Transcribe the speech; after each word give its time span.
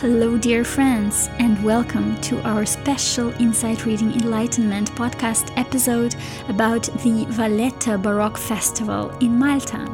Hello, 0.00 0.38
dear 0.38 0.62
friends, 0.62 1.28
and 1.40 1.60
welcome 1.64 2.20
to 2.20 2.40
our 2.42 2.64
special 2.64 3.32
Insight 3.42 3.84
Reading 3.84 4.12
Enlightenment 4.12 4.92
podcast 4.92 5.52
episode 5.58 6.14
about 6.48 6.84
the 7.02 7.26
Valletta 7.30 7.98
Baroque 7.98 8.38
Festival 8.38 9.10
in 9.18 9.36
Malta. 9.36 9.84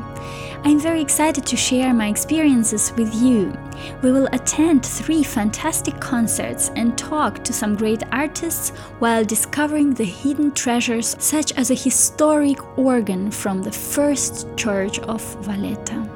I'm 0.62 0.78
very 0.78 1.00
excited 1.00 1.46
to 1.46 1.56
share 1.56 1.94
my 1.94 2.08
experiences 2.08 2.92
with 2.98 3.14
you. 3.14 3.56
We 4.02 4.12
will 4.12 4.28
attend 4.34 4.84
three 4.84 5.22
fantastic 5.22 5.98
concerts 6.00 6.70
and 6.76 6.98
talk 6.98 7.42
to 7.42 7.54
some 7.54 7.74
great 7.74 8.02
artists 8.12 8.76
while 8.98 9.24
discovering 9.24 9.94
the 9.94 10.04
hidden 10.04 10.52
treasures, 10.52 11.16
such 11.18 11.52
as 11.52 11.70
a 11.70 11.74
historic 11.74 12.58
organ 12.76 13.30
from 13.30 13.62
the 13.62 13.72
first 13.72 14.54
church 14.58 14.98
of 14.98 15.22
Valletta. 15.46 16.06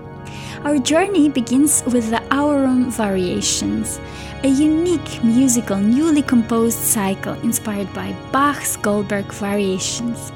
Our 0.64 0.78
journey 0.78 1.28
begins 1.28 1.84
with 1.84 2.10
the 2.10 2.17
Aurum 2.30 2.90
Variations, 2.90 4.00
a 4.42 4.48
unique 4.48 5.22
musical 5.22 5.76
newly 5.76 6.22
composed 6.22 6.78
cycle 6.78 7.34
inspired 7.42 7.92
by 7.92 8.12
Bach's 8.32 8.76
Goldberg 8.76 9.32
Variations. 9.32 10.32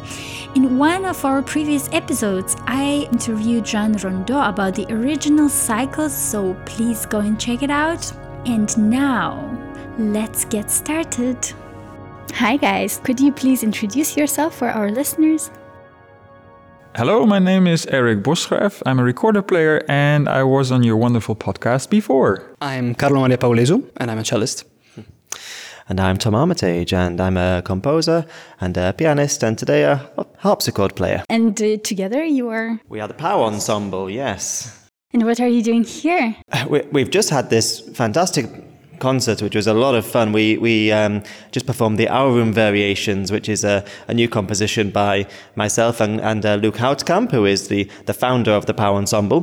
In 0.55 0.79
one 0.79 1.05
of 1.05 1.25
our 1.25 1.43
previous 1.43 1.89
episodes, 1.93 2.57
I 2.67 3.09
interviewed 3.11 3.65
Jean 3.65 3.95
Rondeau 3.95 4.49
about 4.49 4.75
the 4.75 4.87
original 4.93 5.49
cycle, 5.49 6.09
so 6.09 6.55
please 6.67 7.07
go 7.07 7.21
and 7.21 7.41
check 7.41 7.63
it 7.63 7.71
out. 7.71 8.13
And 8.45 8.77
now, 8.77 9.41
let's 9.99 10.45
get 10.45 10.71
started. 10.71 11.39
Hi, 12.35 12.57
guys, 12.57 13.01
could 13.03 13.21
you 13.21 13.33
please 13.33 13.63
introduce 13.63 14.17
yourself 14.17 14.57
for 14.57 14.69
our 14.69 14.91
listeners? 14.91 15.51
Hello, 16.95 17.25
my 17.25 17.39
name 17.39 17.67
is 17.67 17.87
Eric 17.87 18.23
Bosgraaf. 18.23 18.83
I'm 18.85 18.99
a 18.99 19.03
recorder 19.03 19.41
player 19.41 19.83
and 19.89 20.29
I 20.29 20.43
was 20.43 20.71
on 20.71 20.83
your 20.83 20.99
wonderful 20.99 21.35
podcast 21.35 21.89
before. 21.89 22.55
I'm 22.61 22.95
Carlo 22.95 23.21
Maria 23.21 23.39
Paulesu 23.39 23.89
and 23.97 24.11
I'm 24.11 24.19
a 24.19 24.25
cellist. 24.25 24.65
And 25.89 25.99
I'm 25.99 26.19
Tom 26.19 26.35
Armitage 26.35 26.93
and 26.93 27.19
I'm 27.19 27.39
a 27.39 27.63
composer 27.65 28.27
and 28.61 28.77
a 28.77 28.93
pianist 28.93 29.43
and 29.43 29.59
today 29.59 29.85
a 29.85 30.07
harpsichord 30.39 30.95
player. 30.95 31.25
And 31.31 31.61
uh, 31.63 31.79
together 31.79 32.23
you 32.25 32.51
are. 32.51 32.79
We 32.91 33.01
are 33.01 33.09
the 33.09 33.15
Power 33.15 33.45
Ensemble, 33.45 34.11
yes. 34.11 34.79
And 35.15 35.25
what 35.25 35.41
are 35.41 35.49
you 35.49 35.63
doing 35.63 35.85
here? 35.85 36.37
We, 36.69 36.83
we've 36.93 37.11
just 37.11 37.31
had 37.31 37.49
this 37.49 37.81
fantastic 37.95 38.62
concert, 39.03 39.43
which 39.43 39.57
was 39.57 39.67
a 39.67 39.75
lot 39.75 39.95
of 39.95 40.07
fun. 40.07 40.33
We 40.33 40.57
we 40.59 40.93
um, 40.93 41.23
just 41.51 41.67
performed 41.67 41.99
the 41.99 42.09
Aurum 42.09 42.53
Variations, 42.53 43.33
which 43.33 43.49
is 43.49 43.65
a, 43.65 43.85
a 44.07 44.15
new 44.15 44.29
composition 44.29 44.91
by 44.91 45.27
myself 45.57 46.01
and, 46.01 46.21
and 46.21 46.47
uh, 46.47 46.55
Luc 46.63 46.77
Houtkamp, 46.77 47.33
who 47.33 47.45
is 47.45 47.69
the, 47.69 47.91
the 48.07 48.15
founder 48.15 48.53
of 48.53 48.65
the 48.67 48.75
Power 48.75 48.97
Ensemble. 48.97 49.41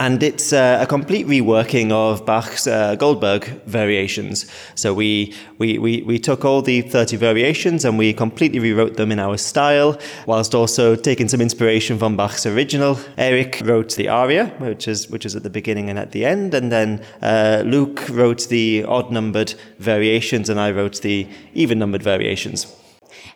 And 0.00 0.22
it's 0.22 0.54
uh, 0.54 0.78
a 0.80 0.86
complete 0.86 1.26
reworking 1.26 1.92
of 1.92 2.24
Bach's 2.24 2.66
uh, 2.66 2.94
Goldberg 2.94 3.44
variations. 3.66 4.50
So 4.74 4.94
we, 4.94 5.34
we, 5.58 5.76
we, 5.76 6.00
we 6.00 6.18
took 6.18 6.42
all 6.42 6.62
the 6.62 6.80
30 6.80 7.18
variations 7.18 7.84
and 7.84 7.98
we 7.98 8.14
completely 8.14 8.60
rewrote 8.60 8.96
them 8.96 9.12
in 9.12 9.18
our 9.18 9.36
style, 9.36 10.00
whilst 10.24 10.54
also 10.54 10.96
taking 10.96 11.28
some 11.28 11.42
inspiration 11.42 11.98
from 11.98 12.16
Bach's 12.16 12.46
original. 12.46 12.98
Eric 13.18 13.60
wrote 13.62 13.94
the 13.96 14.08
aria, 14.08 14.46
which 14.56 14.88
is, 14.88 15.10
which 15.10 15.26
is 15.26 15.36
at 15.36 15.42
the 15.42 15.50
beginning 15.50 15.90
and 15.90 15.98
at 15.98 16.12
the 16.12 16.24
end, 16.24 16.54
and 16.54 16.72
then 16.72 17.04
uh, 17.20 17.62
Luc 17.66 18.08
wrote 18.08 18.48
the 18.48 18.82
odd 18.84 19.12
numbered 19.12 19.52
variations, 19.78 20.48
and 20.48 20.58
I 20.58 20.70
wrote 20.70 21.02
the 21.02 21.28
even 21.52 21.78
numbered 21.78 22.02
variations. 22.02 22.74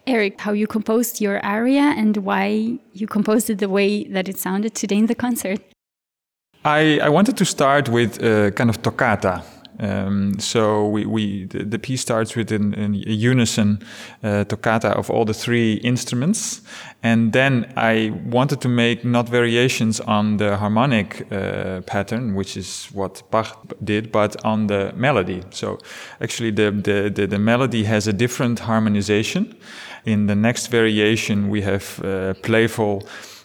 Eric, 0.06 0.40
how 0.40 0.52
you 0.52 0.66
composed 0.66 1.20
your 1.20 1.44
aria 1.44 1.92
and 1.94 2.16
why 2.18 2.78
you 2.94 3.06
composed 3.06 3.50
it 3.50 3.58
the 3.58 3.68
way 3.68 4.04
that 4.04 4.30
it 4.30 4.38
sounded 4.38 4.74
today 4.74 4.96
in 4.96 5.06
the 5.06 5.14
concert. 5.14 5.60
I, 6.64 6.98
I 7.02 7.10
wanted 7.10 7.36
to 7.36 7.44
start 7.44 7.90
with 7.90 8.22
a 8.22 8.50
kind 8.52 8.70
of 8.70 8.80
toccata. 8.80 9.42
Um, 9.80 10.38
so 10.38 10.86
we, 10.86 11.04
we 11.04 11.44
the, 11.46 11.64
the, 11.64 11.78
piece 11.78 12.00
starts 12.00 12.36
with 12.36 12.52
an, 12.52 12.74
an 12.74 12.94
unison 12.94 13.80
uh, 14.22 14.44
toccata 14.44 14.90
of 14.90 15.10
all 15.10 15.24
the 15.24 15.34
three 15.34 15.74
instruments, 15.74 16.62
and 17.02 17.32
then 17.32 17.72
I 17.76 18.12
wanted 18.24 18.60
to 18.60 18.68
make 18.68 19.04
not 19.04 19.28
variations 19.28 20.00
on 20.00 20.36
the 20.36 20.56
harmonic 20.56 21.26
uh, 21.32 21.80
pattern, 21.82 22.36
which 22.36 22.56
is 22.56 22.86
what 22.92 23.22
Bach 23.32 23.66
did, 23.82 24.12
but 24.12 24.42
on 24.44 24.68
the 24.68 24.92
melody. 24.94 25.42
So 25.50 25.78
actually, 26.20 26.52
the, 26.52 26.70
the, 26.70 27.10
the, 27.12 27.26
the 27.26 27.38
melody 27.38 27.82
has 27.84 28.06
a 28.06 28.12
different 28.12 28.60
harmonization. 28.60 29.56
In 30.04 30.26
the 30.26 30.36
next 30.36 30.68
variation, 30.68 31.48
we 31.50 31.62
have 31.62 32.00
uh, 32.04 32.34
playful 32.42 33.02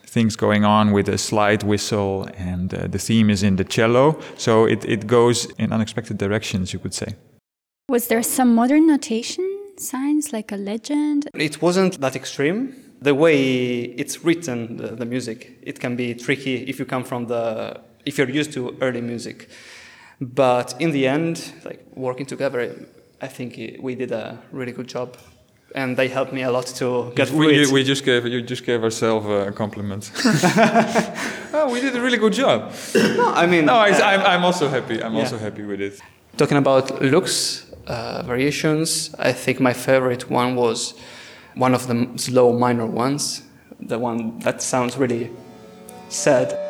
things 0.10 0.36
going 0.36 0.66
on 0.66 0.92
with 0.92 1.08
a 1.08 1.18
slide 1.18 1.64
whistle, 1.64 2.28
and 2.38 2.74
uh, 2.74 2.88
the 2.88 3.00
theme 3.00 3.30
is 3.30 3.44
in 3.44 3.56
the 3.56 3.64
cello. 3.64 4.20
So 4.38 4.66
it, 4.66 4.84
it 4.86 5.08
goes 5.08 5.46
in 5.58 5.72
unexpected 5.72 6.18
directions, 6.18 6.74
you 6.74 6.80
could 6.80 6.94
say. 6.94 7.16
Was 7.90 8.08
there 8.08 8.24
some 8.24 8.54
modern 8.56 8.88
notation 8.88 9.48
signs, 9.78 10.34
like 10.34 10.52
a 10.52 10.58
legend? 10.58 11.30
It 11.34 11.62
wasn't 11.62 12.00
that 12.02 12.16
extreme. 12.16 12.76
The 13.02 13.16
way 13.16 13.84
it's 13.84 14.24
written, 14.26 14.78
the, 14.78 14.88
the 14.96 15.06
music, 15.06 15.60
it 15.64 15.80
can 15.80 15.96
be 15.96 16.14
tricky 16.14 16.64
if 16.64 16.80
you 16.80 16.86
come 16.86 17.04
from 17.04 17.28
the, 17.28 17.80
if 18.06 18.18
you're 18.18 18.30
used 18.30 18.52
to 18.54 18.76
early 18.82 19.02
music. 19.02 19.50
But 20.20 20.76
in 20.80 20.92
the 20.92 21.08
end, 21.08 21.54
like 21.64 21.86
working 21.96 22.26
together, 22.26 22.76
I 23.22 23.28
think 23.28 23.58
we 23.82 23.96
did 23.96 24.12
a 24.12 24.38
really 24.52 24.74
good 24.74 24.88
job 24.88 25.18
and 25.76 25.98
they 25.98 26.08
helped 26.08 26.34
me 26.34 26.44
a 26.44 26.52
lot 26.52 26.66
to 26.66 27.12
get 27.16 27.30
we, 27.30 27.46
through 27.46 27.62
it. 27.62 27.72
We 27.72 27.84
just 27.84 28.04
gave 28.04 28.26
you 28.26 28.42
just 28.42 28.66
gave 28.66 28.84
ourselves 28.84 29.26
a 29.28 29.52
compliment. 29.52 30.12
oh, 31.54 31.70
we 31.72 31.82
did 31.82 31.96
a 31.96 32.02
really 32.02 32.18
good 32.18 32.34
job. 32.34 32.72
No, 32.96 33.32
I 33.34 33.46
mean, 33.46 33.66
no, 33.66 33.74
I, 33.74 34.14
am 34.14 34.22
I'm 34.22 34.46
also 34.46 34.68
happy. 34.70 35.02
I'm 35.04 35.14
yeah. 35.14 35.22
also 35.22 35.38
happy 35.38 35.64
with 35.64 35.82
it. 35.82 36.00
Talking 36.38 36.58
about 36.58 37.02
looks 37.02 37.66
uh, 37.88 38.24
variations, 38.24 39.14
I 39.20 39.34
think 39.34 39.60
my 39.60 39.74
favorite 39.74 40.30
one 40.30 40.56
was 40.56 40.94
one 41.56 41.74
of 41.74 41.88
the 41.88 42.08
slow 42.18 42.54
minor 42.54 42.86
ones, 42.86 43.42
the 43.80 44.00
one 44.00 44.40
that 44.40 44.62
sounds 44.62 44.98
really 44.98 45.32
sad. 46.10 46.69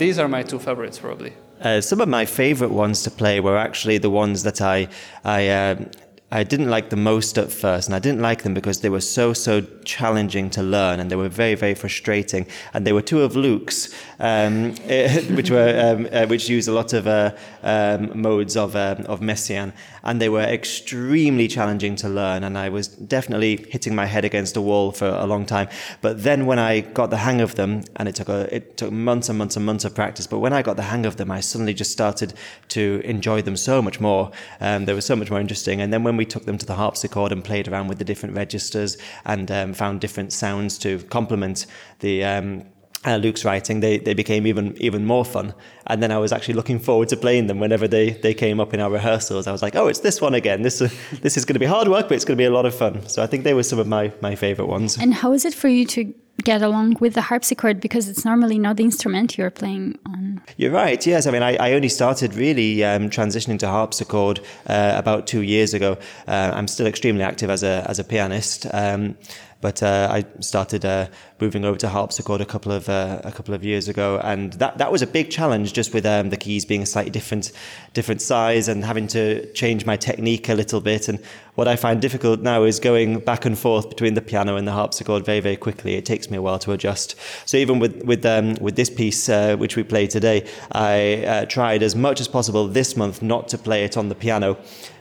These 0.00 0.18
are 0.18 0.28
my 0.28 0.42
two 0.42 0.58
favorites 0.58 0.98
probably. 0.98 1.32
Uh, 1.60 1.80
some 1.80 2.00
of 2.00 2.08
my 2.08 2.24
favorite 2.24 2.70
ones 2.70 3.02
to 3.02 3.10
play 3.10 3.38
were 3.38 3.58
actually 3.58 3.98
the 3.98 4.10
ones 4.10 4.42
that 4.42 4.60
I 4.60 4.88
I. 5.24 5.48
Uh, 5.48 5.84
I 6.32 6.44
didn't 6.44 6.70
like 6.70 6.90
the 6.90 6.96
most 6.96 7.38
at 7.38 7.50
first, 7.50 7.88
and 7.88 7.94
I 7.94 7.98
didn't 7.98 8.20
like 8.20 8.44
them 8.44 8.54
because 8.54 8.82
they 8.82 8.88
were 8.88 9.00
so 9.00 9.32
so 9.32 9.62
challenging 9.84 10.48
to 10.50 10.62
learn, 10.62 11.00
and 11.00 11.10
they 11.10 11.16
were 11.16 11.28
very 11.28 11.56
very 11.56 11.74
frustrating. 11.74 12.46
And 12.72 12.86
they 12.86 12.92
were 12.92 13.02
two 13.02 13.22
of 13.22 13.34
Luc's, 13.34 13.92
um, 14.20 14.76
which 15.34 15.50
were 15.50 15.74
um, 15.76 16.08
uh, 16.12 16.26
which 16.26 16.48
used 16.48 16.68
a 16.68 16.72
lot 16.72 16.92
of 16.92 17.08
uh, 17.08 17.32
um, 17.64 18.20
modes 18.20 18.56
of 18.56 18.76
uh, 18.76 18.96
of 19.06 19.20
Messiaen, 19.20 19.72
and 20.04 20.20
they 20.20 20.28
were 20.28 20.42
extremely 20.42 21.48
challenging 21.48 21.96
to 21.96 22.08
learn. 22.08 22.44
And 22.44 22.56
I 22.56 22.68
was 22.68 22.86
definitely 22.86 23.66
hitting 23.68 23.96
my 23.96 24.06
head 24.06 24.24
against 24.24 24.56
a 24.56 24.60
wall 24.60 24.92
for 24.92 25.08
a 25.08 25.26
long 25.26 25.46
time. 25.46 25.68
But 26.00 26.22
then 26.22 26.46
when 26.46 26.60
I 26.60 26.80
got 26.80 27.10
the 27.10 27.18
hang 27.18 27.40
of 27.40 27.56
them, 27.56 27.82
and 27.96 28.08
it 28.08 28.14
took 28.14 28.28
a, 28.28 28.54
it 28.54 28.76
took 28.76 28.92
months 28.92 29.28
and 29.28 29.36
months 29.36 29.56
and 29.56 29.66
months 29.66 29.84
of 29.84 29.96
practice, 29.96 30.28
but 30.28 30.38
when 30.38 30.52
I 30.52 30.62
got 30.62 30.76
the 30.76 30.84
hang 30.84 31.06
of 31.06 31.16
them, 31.16 31.32
I 31.32 31.40
suddenly 31.40 31.74
just 31.74 31.90
started 31.90 32.34
to 32.68 33.02
enjoy 33.04 33.42
them 33.42 33.56
so 33.56 33.82
much 33.82 33.98
more. 33.98 34.30
Um, 34.60 34.84
they 34.84 34.94
were 34.94 35.00
so 35.00 35.16
much 35.16 35.28
more 35.28 35.40
interesting. 35.40 35.80
And 35.80 35.92
then 35.92 36.04
when 36.04 36.19
we 36.20 36.26
took 36.26 36.44
them 36.44 36.58
to 36.58 36.66
the 36.66 36.74
harpsichord 36.74 37.32
and 37.32 37.42
played 37.42 37.66
around 37.66 37.88
with 37.88 37.98
the 37.98 38.04
different 38.04 38.34
registers 38.36 38.98
and 39.24 39.50
um, 39.50 39.72
found 39.72 40.02
different 40.02 40.34
sounds 40.34 40.76
to 40.76 40.98
complement 41.04 41.64
the 42.00 42.22
um, 42.22 42.62
uh, 43.06 43.16
Luc's 43.16 43.42
writing, 43.46 43.80
they, 43.80 43.96
they 43.96 44.12
became 44.12 44.46
even 44.46 44.76
even 44.76 45.06
more 45.06 45.24
fun. 45.24 45.54
And 45.86 46.02
then 46.02 46.12
I 46.12 46.18
was 46.18 46.32
actually 46.32 46.56
looking 46.60 46.78
forward 46.78 47.08
to 47.08 47.16
playing 47.16 47.46
them 47.46 47.58
whenever 47.58 47.88
they, 47.88 48.10
they 48.10 48.34
came 48.34 48.60
up 48.60 48.74
in 48.74 48.80
our 48.80 48.90
rehearsals. 48.90 49.46
I 49.46 49.52
was 49.52 49.62
like, 49.62 49.74
oh, 49.74 49.86
it's 49.88 50.00
this 50.00 50.20
one 50.20 50.34
again. 50.34 50.60
This 50.60 50.82
uh, 50.82 50.90
this 51.22 51.38
is 51.38 51.46
going 51.46 51.54
to 51.54 51.64
be 51.66 51.72
hard 51.76 51.88
work, 51.88 52.08
but 52.08 52.14
it's 52.16 52.26
going 52.26 52.36
to 52.36 52.42
be 52.44 52.50
a 52.54 52.56
lot 52.58 52.66
of 52.66 52.74
fun. 52.74 53.08
So 53.08 53.22
I 53.22 53.26
think 53.26 53.44
they 53.44 53.54
were 53.54 53.62
some 53.62 53.78
of 53.78 53.86
my, 53.86 54.12
my 54.20 54.34
favorite 54.34 54.68
ones. 54.68 54.98
And 54.98 55.14
how 55.14 55.32
is 55.32 55.46
it 55.46 55.54
for 55.54 55.68
you 55.68 55.86
to 55.96 56.12
get 56.40 56.62
along 56.62 56.96
with 57.00 57.14
the 57.14 57.22
harpsichord 57.22 57.80
because 57.80 58.08
it's 58.08 58.24
normally 58.24 58.58
not 58.58 58.76
the 58.76 58.84
instrument 58.84 59.36
you're 59.36 59.50
playing 59.50 59.98
on. 60.06 60.29
You're 60.56 60.72
right. 60.72 61.04
Yes, 61.06 61.26
I 61.26 61.30
mean, 61.30 61.42
I, 61.42 61.56
I 61.56 61.72
only 61.72 61.88
started 61.88 62.34
really 62.34 62.84
um, 62.84 63.10
transitioning 63.10 63.58
to 63.60 63.68
harpsichord 63.68 64.40
uh, 64.66 64.94
about 64.96 65.26
two 65.26 65.42
years 65.42 65.74
ago. 65.74 65.96
Uh, 66.26 66.52
I'm 66.54 66.68
still 66.68 66.86
extremely 66.86 67.22
active 67.22 67.50
as 67.50 67.62
a 67.62 67.84
as 67.88 67.98
a 67.98 68.04
pianist. 68.04 68.66
Um, 68.72 69.16
but 69.60 69.82
uh, 69.82 70.08
I 70.10 70.24
started 70.40 70.84
uh, 70.84 71.08
moving 71.40 71.64
over 71.64 71.78
to 71.78 71.88
harpsichord 71.88 72.40
a 72.40 72.46
couple 72.46 72.72
of 72.72 72.88
uh, 72.88 73.20
a 73.24 73.32
couple 73.32 73.54
of 73.54 73.62
years 73.64 73.88
ago, 73.88 74.20
and 74.24 74.54
that 74.54 74.78
that 74.78 74.90
was 74.90 75.02
a 75.02 75.06
big 75.06 75.30
challenge, 75.30 75.72
just 75.72 75.92
with 75.92 76.06
um, 76.06 76.30
the 76.30 76.36
keys 76.36 76.64
being 76.64 76.82
a 76.82 76.86
slightly 76.86 77.10
different 77.10 77.52
different 77.92 78.22
size 78.22 78.68
and 78.68 78.84
having 78.84 79.06
to 79.08 79.50
change 79.52 79.84
my 79.84 79.96
technique 79.96 80.48
a 80.48 80.54
little 80.54 80.80
bit. 80.80 81.08
And 81.08 81.18
what 81.56 81.68
I 81.68 81.76
find 81.76 82.00
difficult 82.00 82.40
now 82.40 82.62
is 82.64 82.80
going 82.80 83.20
back 83.20 83.44
and 83.44 83.58
forth 83.58 83.88
between 83.88 84.14
the 84.14 84.22
piano 84.22 84.56
and 84.56 84.66
the 84.66 84.72
harpsichord 84.72 85.24
very 85.24 85.40
very 85.40 85.56
quickly. 85.56 85.94
It 85.94 86.06
takes 86.06 86.30
me 86.30 86.38
a 86.38 86.42
while 86.42 86.58
to 86.60 86.72
adjust. 86.72 87.14
So 87.44 87.56
even 87.58 87.78
with 87.78 88.02
with 88.04 88.24
um, 88.24 88.54
with 88.54 88.76
this 88.76 88.90
piece 88.90 89.28
uh, 89.28 89.56
which 89.56 89.76
we 89.76 89.82
played 89.82 90.10
today, 90.10 90.46
I 90.72 91.24
uh, 91.24 91.46
tried 91.46 91.82
as 91.82 91.94
much 91.94 92.20
as 92.20 92.28
possible 92.28 92.66
this 92.66 92.96
month 92.96 93.20
not 93.22 93.48
to 93.48 93.58
play 93.58 93.84
it 93.84 93.96
on 93.96 94.08
the 94.08 94.14
piano 94.14 94.56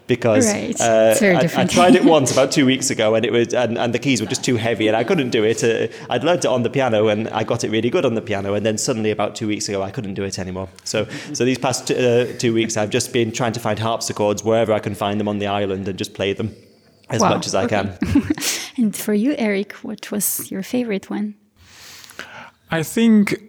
because 0.10 0.48
right. 0.48 0.82
uh, 0.82 1.16
I, 1.22 1.62
I, 1.62 1.66
tried 1.66 1.96
it 1.96 2.04
once 2.18 2.32
about 2.32 2.52
two 2.52 2.66
weeks 2.66 2.90
ago 2.90 3.14
and 3.14 3.24
it 3.24 3.32
was 3.32 3.54
and, 3.54 3.78
and 3.78 3.94
the 3.94 4.00
keys 4.00 4.20
were 4.20 4.28
just 4.28 4.44
too 4.44 4.58
heavy 4.58 4.88
and 4.88 4.98
I 4.98 5.06
couldn't 5.06 5.30
do 5.30 5.46
it. 5.46 5.64
Uh, 5.64 5.88
I'd 6.10 6.24
learned 6.24 6.40
it 6.40 6.48
on 6.48 6.64
the 6.64 6.70
piano 6.70 7.08
and 7.08 7.30
I 7.30 7.44
got 7.44 7.64
it 7.64 7.70
really 7.70 7.92
good 7.92 8.06
on 8.06 8.16
the 8.16 8.22
piano 8.22 8.56
and 8.56 8.66
then 8.66 8.78
suddenly 8.78 9.12
about 9.12 9.36
two 9.36 9.48
weeks 9.48 9.70
ago 9.70 9.84
I 9.84 9.92
couldn't 9.92 10.16
do 10.16 10.24
it 10.24 10.40
anymore. 10.40 10.68
So 10.84 11.08
so 11.34 11.46
these 11.46 11.60
past 11.60 11.88
t- 11.88 11.96
uh, 11.96 12.38
two 12.40 12.54
weeks 12.54 12.76
I've 12.76 12.90
just 12.90 13.14
been 13.14 13.32
trying 13.32 13.54
to 13.54 13.60
find 13.60 13.78
harpsichords 13.78 14.44
wherever 14.44 14.74
I 14.74 14.80
can 14.80 14.96
find 14.96 15.20
them 15.20 15.28
on 15.28 15.38
the 15.38 15.48
island 15.48 15.88
and 15.88 15.98
just 15.98 16.16
play 16.16 16.34
them 16.34 16.56
as 17.10 17.22
wow. 17.22 17.30
much 17.30 17.46
as 17.46 17.54
I 17.54 17.66
okay. 17.66 17.96
can. 18.02 18.32
and 18.78 18.96
for 18.96 19.14
you, 19.14 19.36
Eric, 19.38 19.74
what 19.84 20.12
was 20.12 20.50
your 20.52 20.64
favorite 20.64 21.10
one? 21.10 21.36
I 22.72 22.84
think 22.84 23.42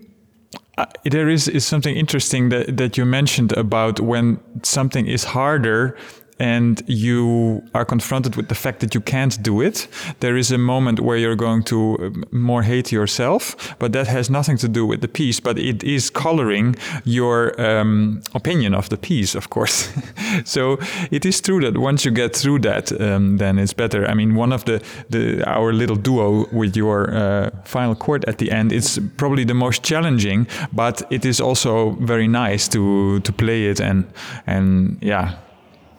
uh, 0.78 0.86
there 1.04 1.28
is, 1.28 1.46
is 1.48 1.66
something 1.66 1.94
interesting 1.94 2.48
that, 2.48 2.76
that 2.78 2.96
you 2.96 3.04
mentioned 3.04 3.52
about 3.52 4.00
when 4.00 4.40
something 4.62 5.06
is 5.06 5.24
harder 5.24 5.96
and 6.40 6.82
you 6.86 7.62
are 7.74 7.84
confronted 7.84 8.34
with 8.34 8.48
the 8.48 8.54
fact 8.54 8.80
that 8.80 8.94
you 8.94 9.00
can't 9.00 9.40
do 9.42 9.60
it, 9.60 9.86
there 10.20 10.38
is 10.38 10.50
a 10.50 10.58
moment 10.58 10.98
where 11.00 11.18
you're 11.18 11.36
going 11.36 11.62
to 11.64 11.98
uh, 12.00 12.26
more 12.34 12.62
hate 12.62 12.90
yourself, 12.90 13.76
but 13.78 13.92
that 13.92 14.06
has 14.06 14.30
nothing 14.30 14.56
to 14.56 14.68
do 14.68 14.86
with 14.86 15.02
the 15.02 15.08
piece, 15.08 15.38
but 15.38 15.58
it 15.58 15.84
is 15.84 16.08
coloring 16.08 16.74
your 17.04 17.60
um, 17.60 18.22
opinion 18.34 18.74
of 18.74 18.88
the 18.88 18.96
piece, 18.96 19.34
of 19.34 19.50
course. 19.50 19.92
so 20.44 20.78
it 21.10 21.26
is 21.26 21.40
true 21.42 21.60
that 21.60 21.76
once 21.76 22.06
you 22.06 22.10
get 22.10 22.34
through 22.34 22.60
that, 22.60 22.90
um, 23.00 23.36
then 23.36 23.58
it's 23.58 23.74
better. 23.74 24.06
I 24.06 24.14
mean, 24.14 24.34
one 24.34 24.52
of 24.52 24.64
the, 24.64 24.82
the 25.10 25.44
our 25.46 25.74
little 25.74 25.96
duo 25.96 26.46
with 26.52 26.74
your 26.74 27.14
uh, 27.14 27.50
final 27.64 27.94
chord 27.94 28.24
at 28.24 28.38
the 28.38 28.50
end, 28.50 28.72
it's 28.72 28.98
probably 29.18 29.44
the 29.44 29.54
most 29.54 29.82
challenging, 29.82 30.46
but 30.72 31.02
it 31.10 31.26
is 31.26 31.38
also 31.38 31.90
very 32.00 32.28
nice 32.28 32.66
to 32.68 33.20
to 33.20 33.32
play 33.32 33.66
it 33.66 33.80
and 33.80 34.04
and 34.46 34.96
yeah 35.02 35.36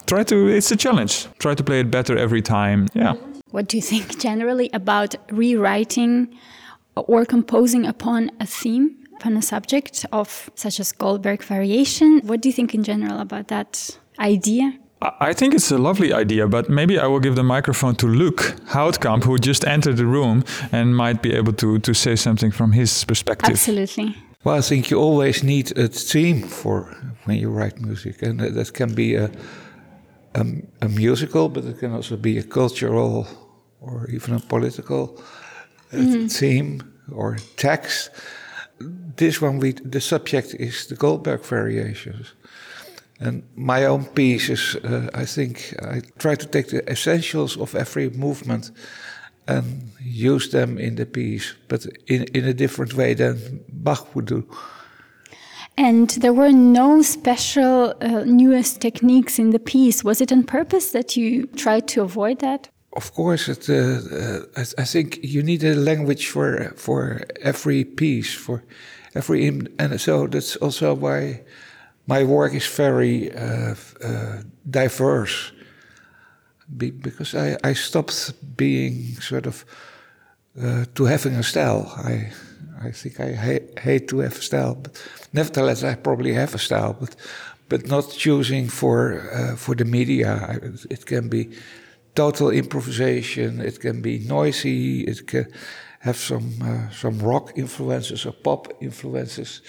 try 0.06 0.24
to 0.24 0.48
it's 0.48 0.70
a 0.70 0.76
challenge. 0.76 1.26
Try 1.38 1.54
to 1.54 1.64
play 1.64 1.80
it 1.80 1.90
better 1.90 2.16
every 2.16 2.42
time. 2.42 2.88
Yeah. 2.94 3.14
What 3.50 3.68
do 3.68 3.76
you 3.76 3.82
think 3.82 4.18
generally 4.18 4.70
about 4.72 5.14
rewriting 5.30 6.28
or 6.94 7.24
composing 7.24 7.86
upon 7.86 8.30
a 8.40 8.46
theme 8.46 8.96
upon 9.22 9.36
a 9.36 9.42
subject 9.42 10.04
of 10.10 10.50
such 10.54 10.80
as 10.80 10.92
goldberg 10.92 11.42
variation? 11.42 12.20
What 12.26 12.40
do 12.40 12.48
you 12.48 12.52
think 12.52 12.74
in 12.74 12.82
general 12.82 13.20
about 13.20 13.48
that 13.48 13.98
idea? 14.18 14.78
I 15.20 15.32
think 15.32 15.54
it's 15.54 15.70
a 15.70 15.78
lovely 15.78 16.12
idea, 16.12 16.46
but 16.46 16.68
maybe 16.68 16.98
I 16.98 17.06
will 17.06 17.20
give 17.20 17.34
the 17.34 17.42
microphone 17.42 17.96
to 17.96 18.06
Luc 18.06 18.36
Houtkamp, 18.66 19.24
who 19.24 19.36
just 19.38 19.64
entered 19.64 19.96
the 19.96 20.06
room 20.06 20.44
and 20.70 20.96
might 20.96 21.22
be 21.22 21.34
able 21.34 21.52
to, 21.54 21.78
to 21.80 21.94
say 21.94 22.14
something 22.16 22.52
from 22.52 22.72
his 22.72 23.04
perspective. 23.04 23.50
Absolutely. 23.50 24.16
Well, 24.44 24.56
I 24.56 24.60
think 24.60 24.90
you 24.90 25.00
always 25.00 25.42
need 25.42 25.76
a 25.76 25.88
theme 25.88 26.42
for 26.42 26.84
when 27.24 27.38
you 27.38 27.50
write 27.50 27.80
music, 27.80 28.22
and 28.22 28.40
that 28.40 28.72
can 28.74 28.94
be 28.94 29.16
a, 29.16 29.30
a, 30.34 30.46
a, 30.80 30.88
musical, 30.88 31.48
but 31.48 31.64
it 31.64 31.78
can 31.78 31.92
also 31.92 32.16
be 32.16 32.38
a 32.38 32.42
cultural 32.42 33.26
or 33.80 34.08
even 34.10 34.34
a 34.34 34.40
political 34.40 35.18
uh, 35.92 35.96
mm-hmm. 35.96 36.26
theme 36.26 36.80
or 37.12 37.38
text. 37.56 38.10
This 39.16 39.42
one, 39.42 39.58
we 39.58 39.72
the 39.72 40.00
subject 40.00 40.54
is 40.54 40.86
the 40.86 40.96
Goldberg 40.96 41.44
variations. 41.44 42.34
And 43.20 43.42
my 43.54 43.84
own 43.84 44.04
pieces, 44.04 44.76
uh, 44.76 45.08
I 45.14 45.26
think 45.26 45.74
I 45.80 46.02
try 46.18 46.34
to 46.34 46.46
take 46.46 46.68
the 46.68 46.82
essentials 46.90 47.56
of 47.56 47.74
every 47.74 48.10
movement 48.10 48.72
and 49.46 49.92
use 50.00 50.50
them 50.50 50.78
in 50.78 50.96
the 50.96 51.06
piece, 51.06 51.54
but 51.68 51.86
in, 52.06 52.24
in 52.34 52.44
a 52.44 52.54
different 52.54 52.94
way 52.94 53.14
than 53.14 53.64
Bach 53.68 54.14
would 54.14 54.26
do. 54.26 54.44
And 55.76 56.10
there 56.10 56.34
were 56.34 56.52
no 56.52 57.02
special 57.02 57.94
uh, 58.00 58.24
newest 58.24 58.80
techniques 58.80 59.38
in 59.38 59.50
the 59.50 59.58
piece. 59.58 60.04
Was 60.04 60.20
it 60.20 60.30
on 60.30 60.44
purpose 60.44 60.92
that 60.92 61.16
you 61.16 61.46
tried 61.46 61.88
to 61.88 62.02
avoid 62.02 62.40
that? 62.40 62.68
Of 62.94 63.14
course, 63.14 63.48
it, 63.48 63.70
uh, 63.70 63.74
uh, 63.74 64.40
I, 64.56 64.82
I, 64.82 64.84
think 64.84 65.18
you 65.22 65.42
need 65.42 65.64
a 65.64 65.74
language 65.74 66.26
for 66.26 66.74
for 66.76 67.22
every 67.40 67.84
piece, 67.84 68.34
for 68.34 68.62
every, 69.14 69.48
and 69.48 69.98
so 69.98 70.26
that's 70.26 70.56
also 70.56 70.92
why 70.92 71.40
my 72.06 72.22
work 72.24 72.52
is 72.52 72.66
very 72.66 73.32
uh, 73.34 73.74
uh, 74.04 74.42
diverse. 74.68 75.52
Be, 76.76 76.90
because 76.90 77.34
I, 77.34 77.56
I 77.64 77.72
stopped 77.72 78.34
being 78.56 79.14
sort 79.20 79.46
of 79.46 79.64
uh, 80.60 80.84
to 80.94 81.04
having 81.06 81.34
a 81.36 81.42
style. 81.42 81.90
I 81.96 82.30
I 82.84 82.90
think 82.92 83.20
I 83.20 83.32
ha- 83.34 83.80
hate 83.80 84.08
to 84.08 84.18
have 84.20 84.38
a 84.38 84.42
style, 84.42 84.74
but 84.74 85.02
nevertheless, 85.32 85.82
I 85.82 85.94
probably 85.94 86.32
have 86.34 86.54
a 86.54 86.58
style, 86.58 86.96
but 86.98 87.16
but 87.68 87.86
not 87.86 88.10
choosing 88.10 88.68
for 88.68 88.98
uh, 89.32 89.56
for 89.56 89.74
the 89.74 89.84
media. 89.84 90.60
It 90.90 91.06
can 91.06 91.28
be 91.28 91.48
total 92.14 92.50
improvisation. 92.50 93.60
It 93.60 93.80
can 93.80 94.02
be 94.02 94.18
noisy. 94.18 95.04
It 95.04 95.26
can 95.26 95.46
have 96.00 96.16
some 96.16 96.52
uh, 96.62 96.90
some 96.90 97.18
rock 97.18 97.52
influences 97.56 98.26
or 98.26 98.32
pop 98.32 98.72
influences. 98.80 99.62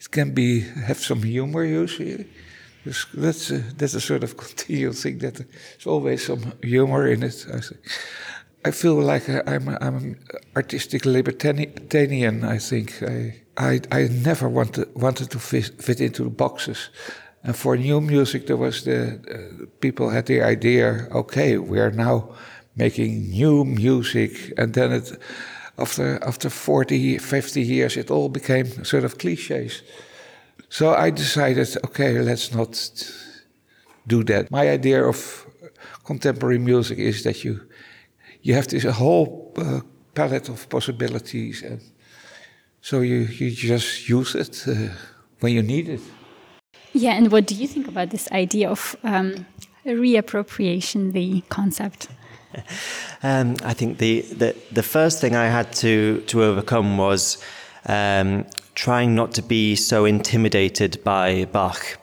It 0.00 0.10
can 0.10 0.34
be 0.34 0.60
have 0.60 0.98
some 0.98 1.22
humor 1.22 1.64
usually. 1.64 2.26
that's 3.14 3.50
a, 3.50 3.58
that's 3.78 3.94
a 3.94 4.00
sort 4.00 4.24
of 4.24 4.36
continual 4.46 4.92
thing 4.92 5.18
that 5.18 5.34
there's 5.34 5.86
always 5.86 6.26
some 6.26 6.52
humor 6.62 7.06
in 7.06 7.22
it. 7.22 7.46
I 7.52 7.60
think. 7.60 7.80
I 8.66 8.70
feel 8.70 8.94
like 8.94 9.28
I'm 9.28 9.68
I'm 9.68 9.96
an 9.96 10.16
artistic 10.56 11.04
libertarian. 11.04 12.44
I 12.44 12.58
think 12.58 13.02
I 13.02 13.44
I, 13.56 13.80
I 13.92 14.08
never 14.08 14.48
wanted 14.48 14.88
wanted 14.94 15.30
to 15.30 15.38
fit, 15.38 15.82
fit 15.82 16.00
into 16.00 16.24
the 16.24 16.30
boxes. 16.30 16.90
And 17.42 17.54
for 17.54 17.76
new 17.76 18.00
music, 18.00 18.46
there 18.46 18.56
was 18.56 18.84
the 18.84 19.20
uh, 19.30 19.66
people 19.80 20.08
had 20.08 20.26
the 20.26 20.42
idea. 20.42 21.08
Okay, 21.10 21.58
we 21.58 21.78
are 21.78 21.90
now 21.90 22.30
making 22.74 23.30
new 23.30 23.64
music, 23.64 24.52
and 24.56 24.72
then 24.72 24.92
it 24.92 25.18
after 25.76 26.18
after 26.24 26.48
40, 26.48 27.18
50 27.18 27.60
years, 27.60 27.96
it 27.96 28.10
all 28.10 28.28
became 28.28 28.84
sort 28.84 29.04
of 29.04 29.18
cliches. 29.18 29.82
So 30.70 30.94
I 30.94 31.10
decided, 31.10 31.76
okay, 31.84 32.18
let's 32.20 32.52
not 32.52 32.74
do 34.06 34.24
that. 34.24 34.50
My 34.50 34.70
idea 34.70 35.04
of 35.04 35.46
contemporary 36.04 36.58
music 36.58 36.98
is 36.98 37.22
that 37.22 37.44
you 37.44 37.60
you 38.44 38.54
have 38.54 38.68
this 38.68 38.84
whole 38.84 39.52
uh, 39.56 39.80
palette 40.14 40.50
of 40.50 40.68
possibilities, 40.68 41.62
and 41.62 41.80
so 42.80 43.00
you 43.00 43.26
you 43.40 43.50
just 43.50 44.08
use 44.08 44.34
it 44.34 44.64
uh, 44.68 44.94
when 45.40 45.52
you 45.52 45.62
need 45.62 45.88
it. 45.88 46.00
Yeah, 46.92 47.16
and 47.16 47.32
what 47.32 47.46
do 47.46 47.54
you 47.54 47.66
think 47.66 47.88
about 47.88 48.10
this 48.10 48.28
idea 48.30 48.70
of 48.70 48.96
um, 49.02 49.46
reappropriation, 49.84 51.12
the 51.12 51.42
concept? 51.48 52.08
Um, 53.22 53.56
I 53.64 53.74
think 53.74 53.98
the, 53.98 54.20
the 54.20 54.54
the 54.70 54.82
first 54.82 55.20
thing 55.20 55.34
I 55.34 55.46
had 55.46 55.72
to 55.80 56.20
to 56.26 56.42
overcome 56.42 56.98
was 56.98 57.38
um, 57.88 58.44
trying 58.74 59.14
not 59.14 59.32
to 59.32 59.42
be 59.42 59.76
so 59.76 60.04
intimidated 60.04 61.02
by 61.02 61.46
Bach, 61.46 61.98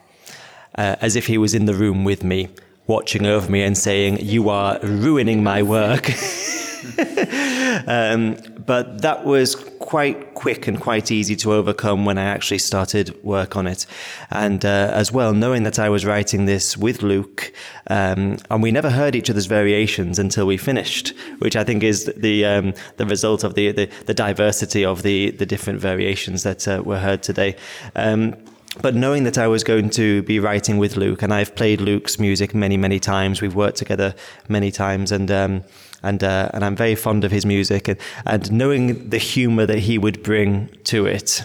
uh, 0.78 0.96
as 1.00 1.16
if 1.16 1.26
he 1.26 1.38
was 1.38 1.54
in 1.54 1.64
the 1.66 1.74
room 1.74 2.04
with 2.04 2.22
me 2.22 2.48
watching 2.92 3.24
over 3.24 3.50
me 3.50 3.62
and 3.62 3.76
saying, 3.76 4.18
You 4.20 4.50
are 4.50 4.78
ruining 4.82 5.42
my 5.42 5.62
work. 5.62 6.10
um, 7.86 8.36
but 8.66 9.00
that 9.00 9.24
was 9.24 9.54
quite 9.78 10.34
quick 10.34 10.66
and 10.66 10.78
quite 10.78 11.10
easy 11.10 11.34
to 11.36 11.54
overcome 11.54 12.04
when 12.04 12.18
I 12.18 12.24
actually 12.24 12.58
started 12.58 13.18
work 13.24 13.56
on 13.56 13.66
it. 13.66 13.86
And 14.30 14.62
uh, 14.64 14.90
as 14.92 15.10
well, 15.10 15.32
knowing 15.32 15.62
that 15.62 15.78
I 15.78 15.88
was 15.88 16.04
writing 16.04 16.44
this 16.44 16.76
with 16.76 17.02
Luc, 17.02 17.52
um, 17.88 18.36
and 18.50 18.62
we 18.62 18.70
never 18.70 18.90
heard 18.90 19.16
each 19.16 19.30
other's 19.30 19.46
variations 19.46 20.18
until 20.18 20.46
we 20.46 20.58
finished, 20.58 21.14
which 21.38 21.56
I 21.56 21.64
think 21.64 21.82
is 21.82 22.12
the 22.14 22.44
um, 22.44 22.74
the 22.98 23.06
result 23.06 23.42
of 23.42 23.54
the, 23.54 23.72
the, 23.72 23.86
the 24.04 24.14
diversity 24.14 24.84
of 24.84 25.02
the 25.02 25.30
the 25.30 25.46
different 25.46 25.80
variations 25.80 26.42
that 26.42 26.68
uh, 26.68 26.82
were 26.84 26.98
heard 26.98 27.22
today. 27.22 27.56
Um, 27.96 28.36
but 28.80 28.94
knowing 28.94 29.24
that 29.24 29.36
I 29.36 29.48
was 29.48 29.64
going 29.64 29.90
to 29.90 30.22
be 30.22 30.38
writing 30.40 30.78
with 30.78 30.96
Luc, 30.96 31.22
and 31.22 31.32
I've 31.32 31.54
played 31.54 31.80
Luc's 31.80 32.18
music 32.18 32.54
many, 32.54 32.76
many 32.76 32.98
times. 32.98 33.42
We've 33.42 33.54
worked 33.54 33.76
together 33.76 34.14
many 34.48 34.70
times, 34.70 35.12
and 35.12 35.30
um, 35.30 35.64
and 36.02 36.24
uh, 36.24 36.50
and 36.54 36.64
I'm 36.64 36.76
very 36.76 36.94
fond 36.94 37.24
of 37.24 37.30
his 37.30 37.44
music, 37.44 37.88
and, 37.88 37.98
and 38.24 38.50
knowing 38.50 39.10
the 39.10 39.18
humour 39.18 39.66
that 39.66 39.80
he 39.80 39.98
would 39.98 40.22
bring 40.22 40.68
to 40.84 41.06
it, 41.06 41.44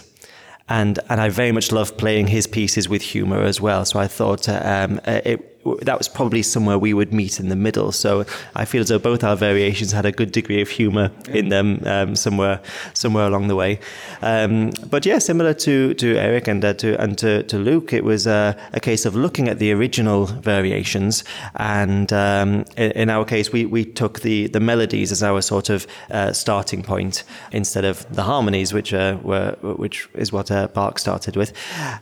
and 0.68 0.98
and 1.10 1.20
I 1.20 1.28
very 1.28 1.52
much 1.52 1.70
love 1.70 1.96
playing 1.98 2.28
his 2.28 2.46
pieces 2.46 2.88
with 2.88 3.02
humour 3.02 3.42
as 3.42 3.60
well. 3.60 3.84
So 3.84 3.98
I 3.98 4.06
thought 4.06 4.48
uh, 4.48 4.60
um, 4.64 5.00
it 5.04 5.47
that 5.82 5.98
was 5.98 6.08
probably 6.08 6.42
somewhere 6.42 6.78
we 6.78 6.94
would 6.94 7.12
meet 7.12 7.40
in 7.40 7.48
the 7.48 7.56
middle. 7.56 7.92
So 7.92 8.24
I 8.54 8.64
feel 8.64 8.80
as 8.80 8.88
though 8.88 8.98
both 8.98 9.24
our 9.24 9.36
variations 9.36 9.92
had 9.92 10.06
a 10.06 10.12
good 10.12 10.32
degree 10.32 10.62
of 10.62 10.68
humour 10.68 11.10
in 11.28 11.48
them 11.48 11.82
um, 11.84 12.16
somewhere 12.16 12.60
somewhere 12.94 13.26
along 13.26 13.48
the 13.48 13.56
way. 13.56 13.80
Um, 14.22 14.70
but 14.88 15.04
yeah, 15.04 15.18
similar 15.18 15.54
to 15.54 15.94
to 15.94 16.16
Eric 16.16 16.48
and 16.48 16.64
uh, 16.64 16.74
to 16.74 17.00
and 17.00 17.18
to, 17.18 17.42
to 17.44 17.58
Luc, 17.58 17.92
it 17.92 18.04
was 18.04 18.26
uh, 18.26 18.54
a 18.72 18.80
case 18.80 19.04
of 19.04 19.14
looking 19.14 19.48
at 19.48 19.58
the 19.58 19.72
original 19.72 20.26
variations, 20.26 21.24
and 21.56 22.12
um, 22.12 22.64
in, 22.76 22.92
in, 22.92 23.10
our 23.10 23.24
case, 23.24 23.52
we 23.52 23.66
we 23.66 23.84
took 23.84 24.20
the 24.20 24.46
the 24.48 24.60
melodies 24.60 25.12
as 25.12 25.22
our 25.22 25.40
sort 25.42 25.70
of 25.70 25.86
uh, 26.10 26.32
starting 26.32 26.82
point 26.82 27.24
instead 27.52 27.84
of 27.84 28.06
the 28.14 28.22
harmonies, 28.22 28.72
which 28.72 28.94
uh, 28.94 29.18
were 29.22 29.56
which 29.62 30.08
is 30.14 30.32
what 30.32 30.50
uh, 30.50 30.68
Bach 30.68 30.98
started 30.98 31.36
with. 31.36 31.52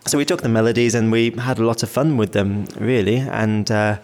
So 0.06 0.18
we 0.18 0.24
took 0.24 0.42
the 0.42 0.48
melodies 0.48 0.94
and 0.94 1.10
we 1.10 1.30
had 1.30 1.58
a 1.58 1.64
lot 1.64 1.82
of 1.82 1.88
fun 1.88 2.16
with 2.16 2.32
them, 2.32 2.66
really, 2.78 3.16
and 3.16 3.45
and 3.46 3.70
uh, 3.70 3.98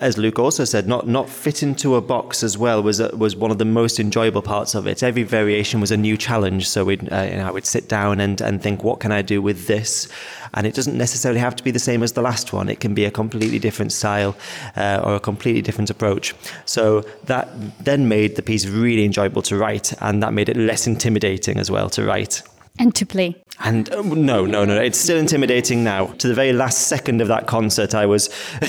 as 0.00 0.16
Luc 0.16 0.38
also 0.38 0.64
said, 0.64 0.86
not 0.86 1.08
not 1.08 1.28
fit 1.28 1.62
into 1.62 1.96
a 1.96 2.00
box 2.00 2.42
as 2.42 2.56
well 2.56 2.82
was 2.82 3.00
uh, 3.00 3.10
was 3.24 3.34
one 3.34 3.50
of 3.50 3.58
the 3.58 3.64
most 3.64 3.98
enjoyable 3.98 4.42
parts 4.42 4.74
of 4.74 4.86
it. 4.86 5.02
Every 5.02 5.24
variation 5.24 5.80
was 5.80 5.90
a 5.90 5.96
new 5.96 6.16
challenge, 6.16 6.68
so 6.68 6.84
we'd, 6.84 7.12
uh, 7.12 7.26
you 7.30 7.36
know, 7.36 7.48
I 7.48 7.50
would 7.50 7.66
sit 7.66 7.88
down 7.88 8.20
and 8.20 8.40
and 8.40 8.62
think, 8.62 8.84
what 8.84 9.00
can 9.00 9.12
I 9.12 9.22
do 9.22 9.42
with 9.42 9.66
this? 9.66 10.08
And 10.54 10.66
it 10.66 10.74
doesn't 10.74 10.96
necessarily 10.96 11.40
have 11.40 11.56
to 11.56 11.64
be 11.64 11.72
the 11.72 11.84
same 11.90 12.02
as 12.04 12.12
the 12.12 12.22
last 12.22 12.52
one. 12.52 12.68
It 12.68 12.80
can 12.80 12.94
be 12.94 13.04
a 13.04 13.10
completely 13.10 13.58
different 13.58 13.92
style 13.92 14.36
uh, 14.76 15.02
or 15.04 15.14
a 15.16 15.20
completely 15.20 15.62
different 15.62 15.90
approach. 15.90 16.34
So 16.64 17.02
that 17.24 17.48
then 17.84 18.08
made 18.08 18.36
the 18.36 18.42
piece 18.42 18.66
really 18.66 19.04
enjoyable 19.04 19.42
to 19.42 19.56
write, 19.56 19.92
and 20.00 20.22
that 20.22 20.32
made 20.32 20.48
it 20.48 20.56
less 20.56 20.86
intimidating 20.86 21.58
as 21.58 21.70
well 21.70 21.90
to 21.90 22.04
write 22.04 22.42
and 22.78 22.94
to 22.94 23.06
play. 23.06 23.36
And 23.60 23.92
uh, 23.92 24.02
no, 24.02 24.46
no, 24.46 24.64
no, 24.64 24.80
it's 24.80 24.98
still 24.98 25.18
intimidating 25.18 25.82
now. 25.82 26.06
To 26.06 26.28
the 26.28 26.34
very 26.34 26.52
last 26.52 26.86
second 26.86 27.20
of 27.20 27.28
that 27.28 27.46
concert, 27.46 27.94
I 27.94 28.06
was, 28.06 28.28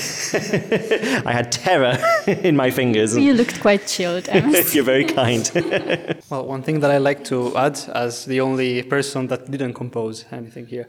I 1.24 1.32
had 1.32 1.52
terror 1.52 1.96
in 2.26 2.56
my 2.56 2.70
fingers. 2.70 3.16
You 3.16 3.34
looked 3.34 3.60
quite 3.60 3.86
chilled. 3.86 4.28
You're 4.72 4.82
very 4.84 5.04
kind. 5.04 5.48
well, 6.28 6.44
one 6.46 6.62
thing 6.62 6.80
that 6.80 6.90
I 6.90 6.98
like 6.98 7.24
to 7.26 7.56
add, 7.56 7.78
as 7.94 8.24
the 8.24 8.40
only 8.40 8.82
person 8.82 9.28
that 9.28 9.50
didn't 9.50 9.74
compose 9.74 10.24
anything 10.32 10.66
here, 10.66 10.88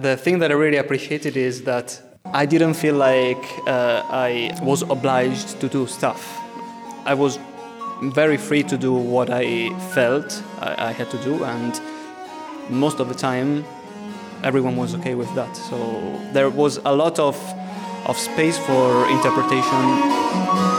the 0.00 0.16
thing 0.16 0.40
that 0.40 0.50
I 0.50 0.54
really 0.54 0.78
appreciated 0.78 1.36
is 1.36 1.62
that 1.62 2.00
I 2.32 2.46
didn't 2.46 2.74
feel 2.74 2.96
like 2.96 3.44
uh, 3.66 4.02
I 4.10 4.58
was 4.62 4.82
obliged 4.82 5.60
to 5.60 5.68
do 5.68 5.86
stuff. 5.86 6.40
I 7.04 7.14
was 7.14 7.38
very 8.02 8.36
free 8.36 8.62
to 8.64 8.76
do 8.76 8.92
what 8.92 9.30
I 9.30 9.70
felt 9.94 10.42
I, 10.60 10.88
I 10.88 10.92
had 10.92 11.08
to 11.10 11.18
do, 11.22 11.44
and 11.44 11.80
most 12.70 13.00
of 13.00 13.08
the 13.08 13.14
time 13.14 13.64
everyone 14.42 14.76
was 14.76 14.94
okay 14.94 15.14
with 15.14 15.32
that. 15.34 15.56
So 15.56 15.76
there 16.32 16.50
was 16.50 16.78
a 16.84 16.94
lot 16.94 17.18
of, 17.18 17.36
of 18.06 18.16
space 18.16 18.58
for 18.58 19.08
interpretation. 19.08 20.75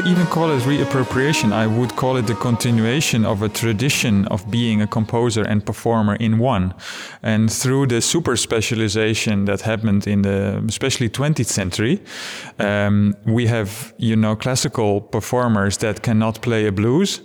Even 0.00 0.26
call 0.26 0.50
it 0.50 0.62
reappropriation. 0.62 1.52
I 1.52 1.66
would 1.66 1.96
call 1.96 2.16
it 2.16 2.26
the 2.26 2.34
continuation 2.34 3.24
of 3.24 3.42
a 3.42 3.48
tradition 3.48 4.26
of 4.26 4.50
being 4.50 4.82
a 4.82 4.86
composer 4.86 5.42
and 5.42 5.64
performer 5.64 6.16
in 6.16 6.38
one. 6.38 6.74
And 7.22 7.52
through 7.52 7.86
the 7.86 8.00
super 8.00 8.36
specialization 8.36 9.46
that 9.46 9.62
happened 9.62 10.06
in 10.06 10.22
the 10.22 10.62
especially 10.68 11.08
20th 11.08 11.46
century, 11.46 12.00
um, 12.58 13.14
we 13.24 13.46
have 13.46 13.94
you 13.98 14.16
know 14.16 14.36
classical 14.36 15.00
performers 15.00 15.78
that 15.78 16.02
cannot 16.02 16.42
play 16.42 16.66
a 16.66 16.72
blues. 16.72 17.20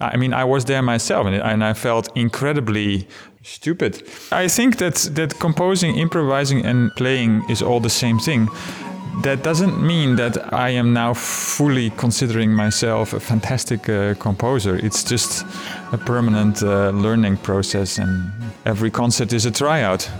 I 0.00 0.16
mean, 0.16 0.32
I 0.32 0.44
was 0.44 0.64
there 0.64 0.82
myself, 0.82 1.26
and, 1.26 1.36
and 1.36 1.64
I 1.64 1.72
felt 1.74 2.08
incredibly 2.16 3.06
stupid. 3.42 4.02
I 4.32 4.48
think 4.48 4.76
that 4.76 4.94
that 5.14 5.38
composing, 5.38 5.96
improvising, 5.96 6.64
and 6.64 6.90
playing 6.96 7.44
is 7.48 7.62
all 7.62 7.80
the 7.80 7.90
same 7.90 8.18
thing 8.18 8.48
that 9.22 9.42
doesn't 9.42 9.80
mean 9.80 10.16
that 10.16 10.52
I 10.52 10.70
am 10.70 10.92
now 10.92 11.14
fully 11.14 11.90
considering 11.90 12.52
myself 12.52 13.12
a 13.12 13.20
fantastic 13.20 13.88
uh, 13.88 14.14
composer. 14.14 14.76
It's 14.76 15.04
just 15.04 15.46
a 15.92 15.98
permanent 15.98 16.62
uh, 16.62 16.90
learning 16.90 17.38
process, 17.38 17.98
and 17.98 18.30
every 18.64 18.90
concert 18.90 19.32
is 19.32 19.46
a 19.46 19.50
tryout. 19.50 20.10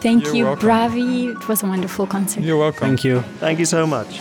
Thank 0.00 0.24
You're 0.24 0.34
you, 0.34 0.44
welcome. 0.44 0.68
Bravi. 0.68 1.28
It 1.28 1.48
was 1.48 1.62
a 1.62 1.66
wonderful 1.66 2.06
concert. 2.06 2.44
You're 2.44 2.58
welcome. 2.58 2.88
Thank 2.88 3.04
you. 3.04 3.22
Thank 3.40 3.58
you 3.58 3.66
so 3.66 3.86
much. 3.86 4.20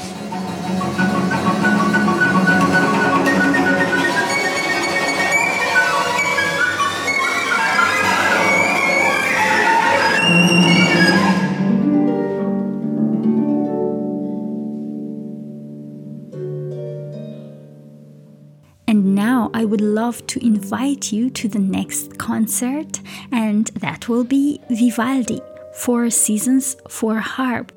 Love 20.03 20.27
to 20.27 20.45
invite 20.45 21.13
you 21.13 21.29
to 21.29 21.47
the 21.47 21.65
next 21.77 22.17
concert, 22.17 22.99
and 23.31 23.67
that 23.85 24.09
will 24.09 24.25
be 24.25 24.59
Vivaldi, 24.69 25.39
Four 25.83 26.09
Seasons 26.09 26.75
for 26.89 27.15
Harp. 27.19 27.71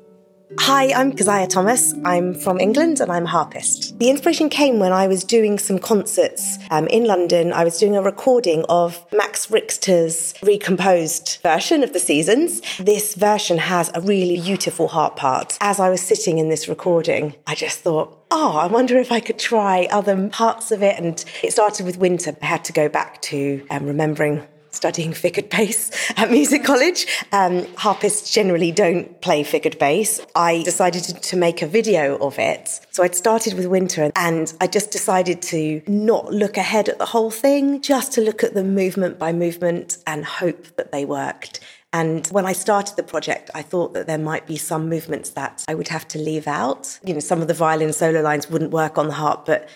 Hi, 0.59 0.93
I'm 0.93 1.11
Keziah 1.11 1.47
Thomas. 1.47 1.93
I'm 2.05 2.33
from 2.33 2.57
England 2.57 3.01
and 3.01 3.11
I'm 3.11 3.25
a 3.25 3.29
harpist. 3.29 3.99
The 3.99 4.09
inspiration 4.09 4.47
came 4.47 4.79
when 4.79 4.93
I 4.93 5.05
was 5.05 5.25
doing 5.25 5.59
some 5.59 5.77
concerts 5.77 6.57
um, 6.71 6.87
in 6.87 7.03
London. 7.03 7.51
I 7.51 7.65
was 7.65 7.77
doing 7.77 7.97
a 7.97 8.01
recording 8.01 8.63
of 8.69 9.05
Max 9.11 9.51
Richter's 9.51 10.33
recomposed 10.41 11.39
version 11.43 11.83
of 11.83 11.91
The 11.91 11.99
Seasons. 11.99 12.61
This 12.79 13.13
version 13.15 13.57
has 13.57 13.91
a 13.93 13.99
really 13.99 14.39
beautiful 14.39 14.87
harp 14.87 15.17
part. 15.17 15.57
As 15.59 15.81
I 15.81 15.89
was 15.89 16.01
sitting 16.01 16.37
in 16.37 16.47
this 16.47 16.69
recording, 16.69 17.35
I 17.45 17.53
just 17.53 17.79
thought, 17.79 18.17
oh, 18.31 18.55
I 18.55 18.67
wonder 18.67 18.97
if 18.97 19.11
I 19.11 19.19
could 19.19 19.39
try 19.39 19.89
other 19.91 20.29
parts 20.29 20.71
of 20.71 20.81
it. 20.81 20.97
And 20.97 21.25
it 21.43 21.51
started 21.51 21.85
with 21.85 21.97
winter. 21.97 22.33
I 22.41 22.45
had 22.45 22.63
to 22.65 22.73
go 22.73 22.87
back 22.87 23.21
to 23.23 23.65
um, 23.69 23.85
remembering 23.85 24.47
studying 24.71 25.13
figured 25.13 25.49
bass 25.49 26.11
at 26.17 26.31
music 26.31 26.63
college. 26.63 27.07
Um, 27.31 27.65
harpists 27.75 28.31
generally 28.31 28.71
don't 28.71 29.19
play 29.21 29.43
figured 29.43 29.79
bass. 29.79 30.21
I 30.35 30.63
decided 30.63 31.03
to, 31.03 31.37
make 31.37 31.61
a 31.61 31.67
video 31.67 32.17
of 32.17 32.39
it. 32.39 32.79
So 32.89 33.03
I'd 33.03 33.13
started 33.13 33.53
with 33.53 33.67
winter 33.67 34.11
and 34.15 34.51
I 34.59 34.65
just 34.65 34.89
decided 34.89 35.39
to 35.43 35.83
not 35.85 36.33
look 36.33 36.57
ahead 36.57 36.89
at 36.89 36.97
the 36.97 37.05
whole 37.05 37.29
thing, 37.29 37.79
just 37.79 38.11
to 38.13 38.21
look 38.21 38.43
at 38.43 38.55
them 38.55 38.73
movement 38.73 39.19
by 39.19 39.31
movement 39.33 39.97
and 40.07 40.25
hope 40.25 40.75
that 40.77 40.91
they 40.91 41.05
worked. 41.05 41.59
And 41.93 42.27
when 42.27 42.45
I 42.45 42.53
started 42.53 42.95
the 42.95 43.03
project, 43.03 43.49
I 43.55 43.61
thought 43.61 43.93
that 43.93 44.07
there 44.07 44.17
might 44.17 44.45
be 44.45 44.57
some 44.57 44.89
movements 44.89 45.29
that 45.31 45.63
I 45.67 45.75
would 45.75 45.87
have 45.87 46.07
to 46.09 46.19
leave 46.19 46.47
out. 46.47 46.99
You 47.03 47.13
know, 47.13 47.19
some 47.19 47.41
of 47.41 47.47
the 47.47 47.53
violin 47.53 47.93
solo 47.93 48.21
lines 48.21 48.49
wouldn't 48.49 48.71
work 48.71 48.97
on 48.97 49.07
the 49.07 49.13
harp, 49.13 49.45
but 49.45 49.69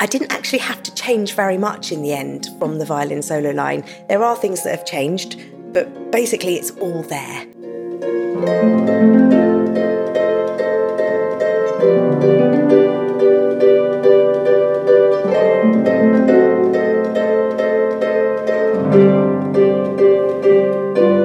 I 0.00 0.06
didn't 0.06 0.30
actually 0.30 0.60
have 0.60 0.80
to 0.84 0.94
change 0.94 1.34
very 1.34 1.58
much 1.58 1.90
in 1.90 2.02
the 2.02 2.12
end 2.12 2.46
from 2.60 2.78
the 2.78 2.84
violin 2.84 3.20
solo 3.20 3.50
line. 3.50 3.84
There 4.08 4.22
are 4.22 4.36
things 4.36 4.62
that 4.62 4.70
have 4.70 4.86
changed, 4.86 5.40
but 5.72 6.12
basically 6.12 6.54
it's 6.54 6.70
all 6.78 7.02
there. 7.02 7.42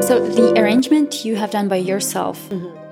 So 0.02 0.20
the 0.28 0.54
arrangement 0.58 1.24
you 1.24 1.36
have 1.36 1.52
done 1.52 1.68
by 1.68 1.76
yourself. 1.76 2.50
Mm-hmm. 2.50 2.83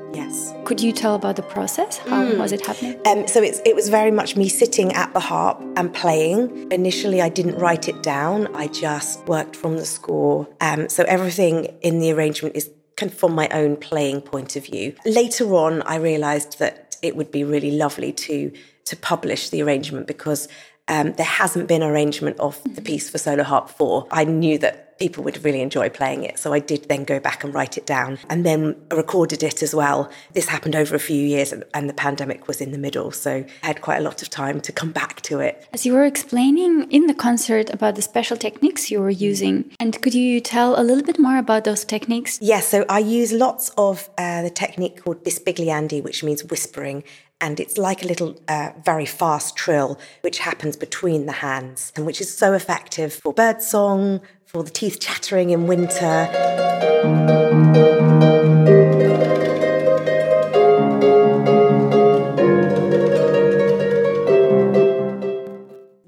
Could 0.71 0.79
you 0.79 0.93
tell 0.93 1.15
about 1.15 1.35
the 1.35 1.41
process? 1.41 1.97
How 1.97 2.23
mm. 2.23 2.37
was 2.37 2.53
it 2.53 2.65
happening? 2.65 2.97
Um, 3.05 3.27
so 3.27 3.43
it's, 3.43 3.59
it 3.65 3.75
was 3.75 3.89
very 3.89 4.09
much 4.09 4.37
me 4.37 4.47
sitting 4.47 4.93
at 4.93 5.13
the 5.13 5.19
harp 5.19 5.61
and 5.75 5.93
playing. 5.93 6.71
Initially, 6.71 7.21
I 7.21 7.27
didn't 7.27 7.57
write 7.57 7.89
it 7.89 8.01
down, 8.01 8.47
I 8.55 8.67
just 8.67 9.19
worked 9.27 9.57
from 9.57 9.75
the 9.75 9.85
score. 9.85 10.47
Um, 10.61 10.87
so 10.87 11.03
everything 11.09 11.65
in 11.81 11.99
the 11.99 12.13
arrangement 12.13 12.55
is 12.55 12.71
kind 12.95 13.11
of 13.11 13.17
from 13.17 13.35
my 13.35 13.49
own 13.49 13.75
playing 13.75 14.21
point 14.21 14.55
of 14.55 14.65
view. 14.65 14.95
Later 15.05 15.53
on, 15.55 15.81
I 15.81 15.97
realised 15.97 16.59
that 16.59 16.95
it 17.01 17.17
would 17.17 17.31
be 17.31 17.43
really 17.43 17.71
lovely 17.71 18.13
to 18.13 18.53
to 18.85 18.95
publish 18.95 19.49
the 19.49 19.61
arrangement 19.61 20.07
because 20.07 20.47
um, 20.87 21.11
there 21.13 21.25
hasn't 21.25 21.67
been 21.67 21.83
arrangement 21.83 22.39
of 22.39 22.61
the 22.75 22.81
piece 22.81 23.09
for 23.09 23.17
solo 23.17 23.43
harp 23.43 23.69
four. 23.69 24.07
I 24.09 24.23
knew 24.23 24.57
that 24.59 24.90
people 25.01 25.23
would 25.23 25.43
really 25.43 25.61
enjoy 25.61 25.89
playing 25.89 26.23
it. 26.23 26.37
So 26.37 26.53
I 26.53 26.59
did 26.59 26.87
then 26.87 27.03
go 27.05 27.19
back 27.19 27.43
and 27.43 27.51
write 27.55 27.75
it 27.75 27.87
down 27.87 28.19
and 28.29 28.45
then 28.45 28.61
recorded 28.91 29.41
it 29.41 29.63
as 29.63 29.73
well. 29.73 30.11
This 30.33 30.47
happened 30.47 30.75
over 30.75 30.93
a 30.95 30.99
few 30.99 31.23
years 31.33 31.51
and 31.73 31.89
the 31.89 31.93
pandemic 32.05 32.47
was 32.47 32.61
in 32.61 32.71
the 32.71 32.77
middle. 32.77 33.09
So 33.11 33.43
I 33.63 33.65
had 33.65 33.81
quite 33.81 33.97
a 33.97 34.05
lot 34.09 34.21
of 34.21 34.29
time 34.29 34.61
to 34.61 34.71
come 34.71 34.91
back 34.91 35.21
to 35.29 35.39
it. 35.39 35.67
As 35.73 35.87
you 35.87 35.93
were 35.93 36.05
explaining 36.05 36.73
in 36.91 37.07
the 37.07 37.15
concert 37.15 37.67
about 37.71 37.95
the 37.95 38.03
special 38.03 38.37
techniques 38.37 38.91
you 38.91 38.99
were 39.01 39.17
using, 39.31 39.71
and 39.79 39.99
could 40.03 40.13
you 40.13 40.39
tell 40.39 40.79
a 40.79 40.83
little 40.83 41.03
bit 41.03 41.17
more 41.17 41.37
about 41.39 41.63
those 41.63 41.83
techniques? 41.83 42.37
Yes, 42.39 42.67
so 42.67 42.85
I 42.87 42.99
use 42.99 43.31
lots 43.33 43.71
of 43.77 44.07
uh, 44.19 44.43
the 44.43 44.51
technique 44.51 45.03
called 45.03 45.23
bisbigliandi, 45.23 46.03
which 46.03 46.23
means 46.23 46.43
whispering 46.43 47.03
and 47.41 47.59
it's 47.59 47.77
like 47.77 48.03
a 48.03 48.07
little 48.07 48.39
uh, 48.47 48.69
very 48.85 49.05
fast 49.05 49.57
trill 49.57 49.99
which 50.21 50.39
happens 50.39 50.77
between 50.77 51.25
the 51.25 51.31
hands 51.33 51.91
and 51.95 52.05
which 52.05 52.21
is 52.21 52.31
so 52.31 52.53
effective 52.53 53.11
for 53.13 53.33
birdsong 53.33 54.21
for 54.51 54.63
the 54.63 54.69
teeth 54.69 54.99
chattering 54.99 55.51
in 55.51 55.65
winter 55.65 56.27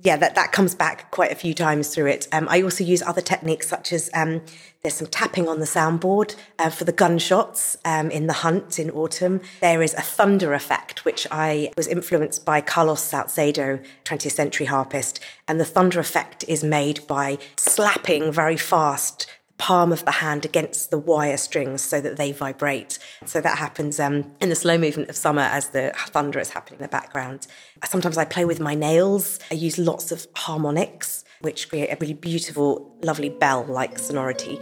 yeah, 0.04 0.18
that, 0.18 0.36
that 0.36 0.52
comes 0.52 0.76
back 0.76 1.10
quite 1.12 1.32
a 1.32 1.36
few 1.36 1.54
times 1.54 1.88
through 1.88 2.08
it. 2.08 2.28
Um, 2.34 2.48
I 2.50 2.62
also 2.62 2.84
use 2.84 3.02
other 3.02 3.22
techniques 3.22 3.70
such 3.70 3.94
as 3.94 4.10
um, 4.14 4.42
there's 4.82 4.96
some 4.96 5.08
tapping 5.08 5.48
on 5.48 5.60
the 5.60 5.66
soundboard 5.66 6.36
uh, 6.60 6.70
for 6.70 6.84
the 6.84 6.92
gunshots 6.92 7.78
um, 7.86 8.12
in 8.12 8.28
The 8.28 8.34
Hunt 8.34 8.80
in 8.80 8.92
autumn. 8.92 9.40
There 9.62 9.82
is 9.82 9.94
a 9.94 10.02
thunder 10.02 10.54
effect, 10.54 11.06
which 11.06 11.26
I 11.32 11.72
was 11.78 11.88
influenced 11.88 12.44
by 12.44 12.60
Carlos 12.60 13.10
Salzedo, 13.10 13.84
20th 14.04 14.32
century 14.34 14.66
harpist. 14.66 15.22
And 15.48 15.58
the 15.58 15.66
thunder 15.66 16.02
effect 16.02 16.44
is 16.50 16.66
made 16.66 17.08
by 17.08 17.38
slapping 17.56 18.30
very 18.30 18.58
fast 18.58 19.28
palm 19.64 19.94
of 19.94 20.04
the 20.04 20.12
hand 20.12 20.44
against 20.44 20.92
the 20.92 20.98
wire 20.98 21.38
strings 21.38 21.82
so 21.82 22.02
that 22.02 22.18
they 22.18 22.34
vibrate. 22.34 23.00
So 23.26 23.40
that 23.40 23.58
happens 23.58 23.98
um, 23.98 24.30
in 24.42 24.50
the 24.50 24.56
slow 24.56 24.78
movement 24.78 25.10
of 25.10 25.16
summer 25.16 25.44
as 25.44 25.70
the 25.70 25.94
thunder 26.08 26.38
is 26.38 26.50
happening 26.50 26.82
in 26.82 26.84
the 26.84 26.90
background. 26.90 27.48
Sometimes 27.86 28.18
I 28.18 28.26
play 28.26 28.44
with 28.44 28.60
my 28.60 28.76
nails. 28.76 29.40
I 29.50 29.54
use 29.54 29.78
lots 29.78 30.12
of 30.12 30.28
harmonics, 30.36 31.24
which 31.40 31.70
create 31.70 31.88
a 31.92 31.98
really 32.02 32.14
beautiful, 32.14 32.94
lovely 33.02 33.30
bell 33.30 33.64
like 33.64 33.98
sonority. 34.00 34.60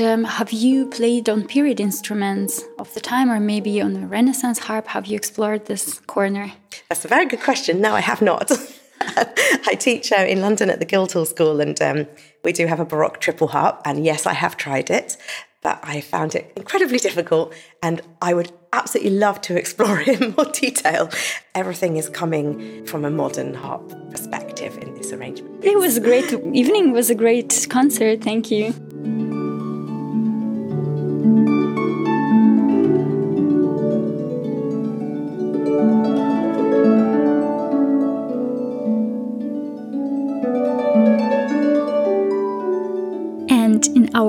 Um, 0.00 0.24
have 0.24 0.52
you 0.52 0.86
played 0.86 1.28
on 1.28 1.46
period 1.46 1.80
instruments 1.80 2.62
of 2.78 2.92
the 2.94 3.00
time, 3.00 3.30
or 3.30 3.40
maybe 3.40 3.80
on 3.80 3.96
a 3.96 4.06
Renaissance 4.06 4.58
harp? 4.58 4.88
Have 4.88 5.06
you 5.06 5.16
explored 5.16 5.66
this 5.66 6.00
corner? 6.06 6.52
That's 6.88 7.04
a 7.04 7.08
very 7.08 7.26
good 7.26 7.40
question. 7.40 7.80
No, 7.80 7.94
I 7.94 8.00
have 8.00 8.22
not. 8.22 8.50
I 9.00 9.76
teach 9.78 10.12
uh, 10.12 10.16
in 10.16 10.40
London 10.40 10.70
at 10.70 10.80
the 10.80 10.86
Guildhall 10.86 11.24
School, 11.24 11.60
and 11.60 11.80
um, 11.80 12.06
we 12.44 12.52
do 12.52 12.66
have 12.66 12.80
a 12.80 12.84
Baroque 12.84 13.20
triple 13.20 13.48
harp. 13.48 13.80
And 13.84 14.04
yes, 14.04 14.26
I 14.26 14.32
have 14.32 14.56
tried 14.56 14.90
it, 14.90 15.16
but 15.62 15.78
I 15.82 16.00
found 16.00 16.34
it 16.34 16.52
incredibly 16.56 16.98
difficult. 17.08 17.54
And 17.82 18.00
I 18.20 18.34
would 18.34 18.52
absolutely 18.72 19.18
love 19.18 19.40
to 19.42 19.56
explore 19.56 20.00
it 20.06 20.20
in 20.20 20.34
more 20.36 20.46
detail. 20.46 21.10
Everything 21.54 21.96
is 21.96 22.08
coming 22.08 22.86
from 22.86 23.04
a 23.04 23.10
modern 23.10 23.54
harp 23.54 23.88
perspective 24.10 24.76
in 24.78 24.94
this 24.94 25.12
arrangement. 25.12 25.64
It 25.64 25.78
was 25.78 25.96
a 25.96 26.00
great 26.00 26.32
evening. 26.32 26.90
It 26.90 26.94
was 26.94 27.10
a 27.10 27.14
great 27.14 27.66
concert. 27.70 28.22
Thank 28.22 28.50
you. 28.50 28.74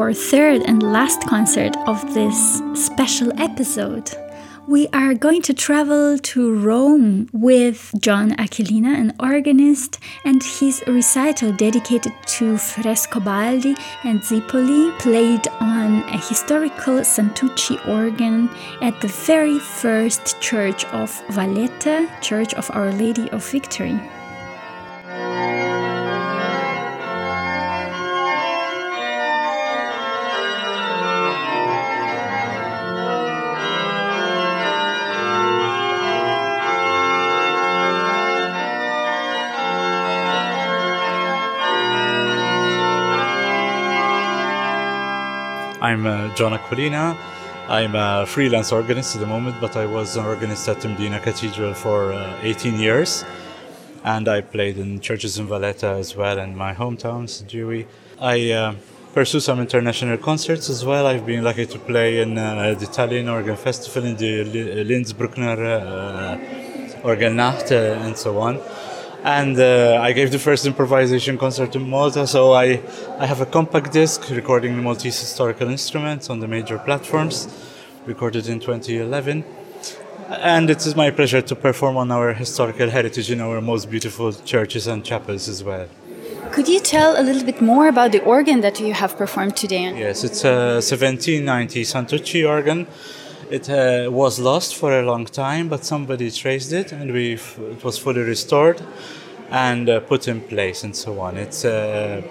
Our 0.10 0.14
third 0.16 0.64
and 0.66 0.82
last 0.82 1.22
concert 1.28 1.78
of 1.86 2.16
this 2.16 2.64
special 2.74 3.32
episode. 3.40 4.10
We 4.68 4.88
are 4.88 5.14
going 5.14 5.44
to 5.44 5.54
travel 5.54 6.18
to 6.18 6.56
Rome 6.56 7.30
with 7.32 7.94
John 8.00 8.32
Aquilina, 8.40 8.90
an 8.90 9.14
organist, 9.20 10.00
and 10.26 10.42
his 10.42 10.84
recital 10.88 11.52
dedicated 11.52 12.14
to 12.38 12.56
Frescobaldi 12.56 13.78
and 14.04 14.20
Zipoli, 14.22 14.98
played 14.98 15.48
on 15.60 16.02
a 16.10 16.18
historical 16.18 17.02
Santucci 17.02 17.78
organ 17.88 18.50
at 18.82 19.00
the 19.02 19.10
very 19.10 19.60
first 19.60 20.42
church 20.42 20.86
of 20.86 21.22
Valletta, 21.30 22.10
Church 22.22 22.56
of 22.56 22.72
Our 22.74 22.92
Lady 22.94 23.30
of 23.30 23.48
Victory. 23.48 24.00
I'm 45.90 46.06
uh, 46.06 46.32
John 46.36 46.54
Aquilina. 46.54 47.18
I'm 47.68 47.96
a 47.96 48.24
freelance 48.28 48.72
organist 48.72 49.16
at 49.16 49.22
the 49.22 49.26
moment, 49.26 49.56
but 49.60 49.76
I 49.76 49.88
was 49.88 50.18
an 50.18 50.26
organist 50.26 50.70
at 50.70 50.78
Mdina 50.78 51.20
Cathedral 51.24 51.74
for 51.74 52.14
uh, 52.14 52.40
18 52.44 52.80
years. 52.80 53.26
And 54.04 54.28
I 54.28 54.42
played 54.42 54.78
in 54.78 55.00
churches 55.00 55.40
in 55.40 55.48
Valletta 55.48 55.88
as 55.88 56.16
well, 56.16 56.38
in 56.38 56.56
my 56.56 56.76
hometown, 56.76 57.26
Dewey. 57.48 57.88
I 58.22 58.52
uh, 58.52 58.76
pursue 59.16 59.40
some 59.40 59.60
international 59.60 60.20
concerts 60.20 60.70
as 60.70 60.86
well. 60.86 61.08
I've 61.08 61.26
been 61.26 61.44
lucky 61.44 61.66
to 61.66 61.80
play 61.80 62.22
in 62.22 62.38
uh, 62.38 62.76
the 62.76 62.86
Italian 62.86 63.28
Organ 63.28 63.56
Festival, 63.56 64.06
in 64.06 64.16
the 64.16 64.84
Linz-Bruckner 64.84 65.58
uh, 65.66 67.02
Organ 67.04 67.36
Nacht, 67.36 67.72
uh, 67.72 68.06
and 68.06 68.16
so 68.16 68.38
on 68.38 68.60
and 69.24 69.60
uh, 69.60 70.00
I 70.02 70.14
gave 70.14 70.32
the 70.32 70.40
first 70.40 70.66
improvisation 70.66 71.38
concert 71.38 71.76
in 71.76 71.90
Malta. 71.90 72.26
So 72.26 72.54
I, 72.54 72.82
I 73.18 73.26
have 73.26 73.42
a 73.42 73.46
compact 73.46 73.92
disc 73.92 74.30
recording 74.30 74.76
the 74.76 74.82
Maltese 74.82 75.20
historical 75.20 75.70
instruments 75.70 76.30
on 76.30 76.40
the 76.40 76.48
major 76.48 76.78
platforms, 76.78 77.48
recorded 78.06 78.48
in 78.48 78.60
2011. 78.60 79.44
And 80.30 80.70
it 80.70 80.86
is 80.86 80.96
my 80.96 81.10
pleasure 81.12 81.42
to 81.42 81.56
perform 81.56 81.98
on 81.98 82.12
our 82.12 82.34
historical 82.34 82.90
heritage 82.90 83.32
in 83.32 83.42
our 83.42 83.62
most 83.62 83.90
beautiful 83.90 84.32
churches 84.32 84.88
and 84.88 85.04
chapels 85.04 85.50
as 85.50 85.64
well. 85.64 85.88
Could 86.52 86.68
you 86.68 86.80
tell 86.80 87.20
a 87.20 87.24
little 87.24 87.44
bit 87.44 87.62
more 87.62 87.88
about 87.88 88.12
the 88.12 88.24
organ 88.24 88.62
that 88.62 88.80
you 88.80 88.94
have 88.94 89.18
performed 89.18 89.56
today? 89.56 89.84
Yes, 89.98 90.24
it's 90.24 90.44
a 90.44 90.82
1790 90.82 91.84
Santucci 91.84 92.48
organ 92.48 92.88
it 93.50 93.70
uh, 93.70 94.12
was 94.12 94.40
lost 94.40 94.76
for 94.76 95.00
a 95.00 95.04
long 95.04 95.26
time, 95.26 95.70
but 95.70 95.84
somebody 95.84 96.30
traced 96.32 96.72
it, 96.72 96.92
and 96.92 97.12
we 97.12 97.34
it 97.34 97.84
was 97.84 97.98
fully 97.98 98.22
restored 98.22 98.82
and 99.50 99.90
uh, 99.90 100.00
put 100.02 100.28
in 100.28 100.42
place, 100.42 100.84
and 100.84 100.96
so 100.96 101.20
on. 101.20 101.38
It's 101.38 101.66
uh, 101.66 102.22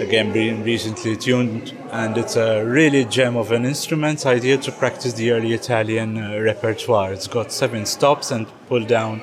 again 0.00 0.32
being 0.32 0.62
recently 0.62 1.16
tuned, 1.16 1.74
and 1.90 2.18
it's 2.18 2.36
a 2.36 2.62
really 2.64 3.04
gem 3.06 3.36
of 3.36 3.50
an 3.52 3.64
instrument. 3.64 4.26
Ideal 4.26 4.58
to 4.60 4.72
practice 4.72 5.14
the 5.14 5.30
early 5.30 5.54
Italian 5.54 6.18
uh, 6.18 6.38
repertoire. 6.38 7.12
It's 7.12 7.28
got 7.28 7.50
seven 7.50 7.86
stops 7.86 8.30
and 8.30 8.46
pull 8.68 8.84
down, 8.84 9.22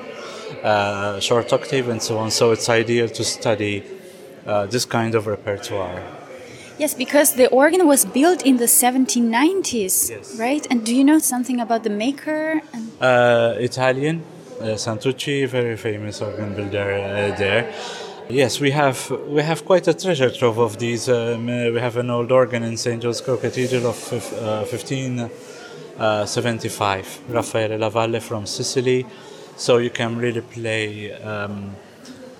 uh, 0.62 1.20
short 1.20 1.52
octave, 1.52 1.88
and 1.88 2.02
so 2.02 2.18
on. 2.18 2.30
So 2.30 2.50
it's 2.50 2.68
ideal 2.68 3.08
to 3.08 3.24
study 3.24 3.84
uh, 4.46 4.66
this 4.66 4.84
kind 4.84 5.14
of 5.14 5.26
repertoire. 5.26 6.15
Yes, 6.78 6.92
because 6.92 7.32
the 7.34 7.48
organ 7.48 7.86
was 7.86 8.04
built 8.04 8.44
in 8.44 8.58
the 8.58 8.66
1790s, 8.66 10.10
yes. 10.10 10.38
right? 10.38 10.66
And 10.70 10.84
do 10.84 10.94
you 10.94 11.04
know 11.04 11.18
something 11.18 11.58
about 11.58 11.84
the 11.84 11.90
maker? 11.90 12.60
Uh, 13.00 13.54
Italian, 13.58 14.22
uh, 14.60 14.76
Santucci, 14.76 15.48
very 15.48 15.76
famous 15.76 16.20
organ 16.20 16.54
builder 16.54 16.92
uh, 16.92 17.34
there. 17.38 17.72
Yes, 18.28 18.60
we 18.60 18.72
have 18.72 19.10
we 19.28 19.40
have 19.42 19.64
quite 19.64 19.88
a 19.88 19.94
treasure 19.94 20.28
trove 20.30 20.58
of 20.58 20.76
these. 20.78 21.08
Um, 21.08 21.48
uh, 21.48 21.70
we 21.70 21.80
have 21.80 21.96
an 21.96 22.10
old 22.10 22.30
organ 22.32 22.64
in 22.64 22.76
St. 22.76 23.00
John's 23.00 23.20
Cathedral 23.20 23.86
of 23.86 24.12
uh, 24.12 24.64
1575, 24.66 27.20
Raffaele 27.28 27.78
Lavalle 27.78 28.18
from 28.20 28.44
Sicily. 28.44 29.06
So 29.56 29.78
you 29.78 29.90
can 29.90 30.18
really 30.18 30.40
play 30.42 31.12
um, 31.12 31.76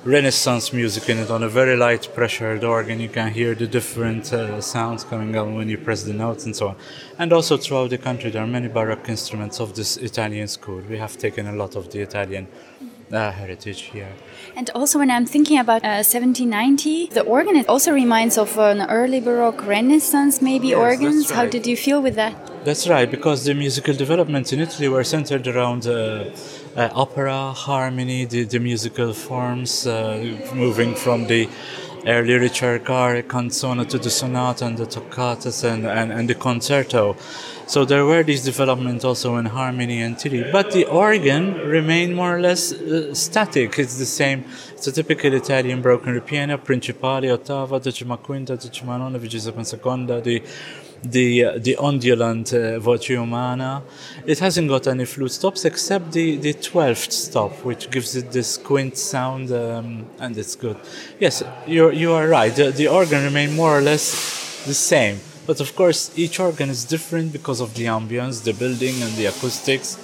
Renaissance 0.04 0.72
music 0.72 1.08
in 1.08 1.18
it 1.18 1.30
on 1.30 1.42
a 1.42 1.48
very 1.48 1.76
light 1.76 2.08
pressured 2.14 2.62
organ. 2.62 3.00
You 3.00 3.08
can 3.08 3.32
hear 3.32 3.56
the 3.56 3.66
different 3.66 4.32
uh, 4.32 4.60
sounds 4.60 5.02
coming 5.02 5.34
out 5.36 5.48
when 5.48 5.68
you 5.68 5.78
press 5.78 6.04
the 6.04 6.12
notes 6.12 6.44
and 6.46 6.54
so 6.54 6.68
on. 6.68 6.76
And 7.18 7.32
also 7.32 7.56
throughout 7.56 7.90
the 7.90 7.98
country, 7.98 8.30
there 8.30 8.42
are 8.42 8.46
many 8.46 8.68
Baroque 8.68 9.08
instruments 9.08 9.58
of 9.58 9.74
this 9.74 9.96
Italian 9.96 10.46
school. 10.46 10.80
We 10.88 10.98
have 10.98 11.16
taken 11.16 11.48
a 11.48 11.52
lot 11.52 11.74
of 11.74 11.90
the 11.90 12.00
Italian 12.02 12.46
uh, 13.12 13.32
heritage 13.32 13.82
here. 13.82 14.12
And 14.54 14.70
also, 14.76 15.00
when 15.00 15.10
I'm 15.10 15.26
thinking 15.26 15.58
about 15.58 15.82
uh, 15.84 16.02
1790, 16.06 17.06
the 17.08 17.22
organ 17.22 17.56
it 17.56 17.68
also 17.68 17.92
reminds 17.92 18.38
of 18.38 18.56
an 18.58 18.82
early 18.88 19.20
Baroque 19.20 19.66
Renaissance, 19.66 20.40
maybe 20.40 20.68
Yes, 20.68 20.78
organs. 20.78 21.26
that's 21.26 21.30
How 21.32 21.46
did 21.46 21.66
you 21.66 21.76
feel 21.76 22.00
with 22.00 22.14
that? 22.14 22.34
That's 22.64 22.88
right, 22.88 23.10
because 23.10 23.44
the 23.44 23.54
musical 23.54 23.94
developments 23.94 24.52
in 24.52 24.60
Italy 24.60 24.88
were 24.88 25.04
centered 25.04 25.46
around 25.48 25.86
uh, 25.86 26.24
uh, 26.76 26.90
opera, 26.94 27.52
harmony, 27.52 28.24
the, 28.26 28.44
the 28.44 28.58
musical 28.58 29.12
forms, 29.12 29.86
uh, 29.86 30.38
moving 30.54 30.94
from 30.94 31.26
the 31.26 31.48
early 32.06 32.34
Ricercare 32.34 33.22
canzona 33.22 33.88
to 33.88 33.98
the 33.98 34.10
sonata 34.10 34.66
and 34.66 34.76
the 34.78 34.86
toccatas 34.86 35.64
and, 35.64 35.86
and, 35.86 36.12
and 36.12 36.28
the 36.28 36.34
concerto. 36.34 37.16
So 37.66 37.84
there 37.84 38.04
were 38.04 38.22
these 38.22 38.44
developments 38.44 39.04
also 39.04 39.36
in 39.36 39.46
harmony 39.46 40.00
and 40.00 40.16
tiri, 40.16 40.50
but 40.52 40.70
the 40.70 40.84
organ 40.84 41.54
remained 41.54 42.14
more 42.14 42.36
or 42.36 42.40
less 42.40 42.72
uh, 42.72 43.12
static. 43.12 43.76
It's 43.78 43.98
the 43.98 44.06
same. 44.06 44.44
It's 44.72 44.86
a 44.86 44.92
typical 44.92 45.34
Italian 45.34 45.82
broken 45.82 46.14
ripieno, 46.14 46.62
principale, 46.62 47.36
ottava, 47.36 47.82
decima 47.82 48.18
quinta, 48.18 48.56
decima 48.56 48.96
nona, 48.96 49.18
vigesima 49.18 49.66
seconda, 49.66 50.20
the 50.20 50.42
the 51.02 51.44
uh, 51.44 51.58
the 51.58 51.76
ondulant 51.76 52.54
uh, 52.54 52.78
voce 52.78 53.10
umana. 53.10 53.82
It 54.24 54.38
hasn't 54.38 54.68
got 54.68 54.86
any 54.86 55.04
flute 55.04 55.32
stops 55.32 55.64
except 55.64 56.12
the 56.12 56.36
the 56.36 56.54
twelfth 56.54 57.12
stop, 57.12 57.52
which 57.64 57.90
gives 57.90 58.14
it 58.14 58.30
this 58.30 58.56
quint 58.56 58.96
sound, 58.96 59.50
um, 59.50 60.06
and 60.20 60.38
it's 60.38 60.54
good. 60.54 60.76
Yes, 61.18 61.42
you're 61.66 61.92
you 61.92 62.12
are 62.12 62.28
right. 62.28 62.54
The, 62.54 62.70
the 62.70 62.88
organ 62.88 63.24
remained 63.24 63.54
more 63.56 63.76
or 63.76 63.82
less 63.82 64.64
the 64.66 64.74
same, 64.74 65.20
but 65.46 65.60
of 65.60 65.74
course 65.76 66.10
each 66.16 66.40
organ 66.40 66.68
is 66.70 66.84
different 66.84 67.32
because 67.32 67.60
of 67.60 67.74
the 67.74 67.84
ambience, 67.84 68.42
the 68.42 68.52
building, 68.52 68.94
and 69.02 69.12
the 69.16 69.26
acoustics. 69.26 69.98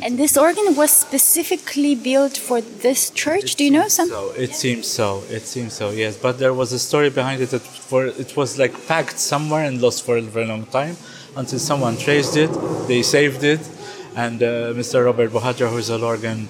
And 0.00 0.16
this 0.16 0.36
organ 0.36 0.76
was 0.76 0.90
specifically 0.92 1.94
built 1.96 2.36
for 2.36 2.60
this 2.60 3.10
church. 3.10 3.56
Do 3.56 3.64
you 3.64 3.72
know 3.72 3.88
something? 3.88 4.16
So 4.16 4.30
it 4.30 4.54
seems 4.54 4.86
so. 4.86 5.22
It 5.28 5.42
seems 5.42 5.72
so. 5.72 5.90
Yes, 5.90 6.16
but 6.16 6.38
there 6.38 6.54
was 6.54 6.72
a 6.72 6.78
story 6.78 7.10
behind 7.10 7.42
it 7.42 7.50
that 7.50 7.62
for 7.62 8.06
it 8.06 8.36
was 8.36 8.58
like 8.58 8.86
packed 8.86 9.18
somewhere 9.18 9.64
and 9.64 9.82
lost 9.82 10.04
for 10.04 10.16
a 10.16 10.22
very 10.22 10.46
long 10.46 10.66
time 10.66 10.96
until 11.36 11.58
someone 11.58 11.96
traced 11.96 12.36
it. 12.36 12.50
They 12.86 13.02
saved 13.02 13.42
it, 13.42 13.60
and 14.14 14.42
uh, 14.42 14.72
Mr. 14.80 15.04
Robert 15.04 15.30
Bohadra, 15.30 15.68
who 15.68 15.78
is 15.78 15.90
an 15.90 16.02
organ 16.02 16.48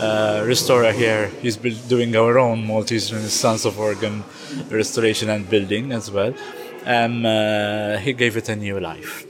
uh, 0.00 0.42
restorer 0.44 0.92
here, 0.92 1.28
he's 1.40 1.56
doing 1.56 2.14
our 2.16 2.38
own 2.38 2.66
Maltese 2.66 3.12
Renaissance 3.12 3.64
of 3.64 3.78
organ 3.78 4.24
restoration 4.70 5.28
and 5.30 5.48
building 5.48 5.92
as 5.92 6.10
well. 6.10 6.34
Um, 6.88 7.26
uh, 7.26 7.98
he 7.98 8.14
gave 8.14 8.36
it 8.38 8.48
a 8.48 8.56
new 8.56 8.80
life. 8.80 9.26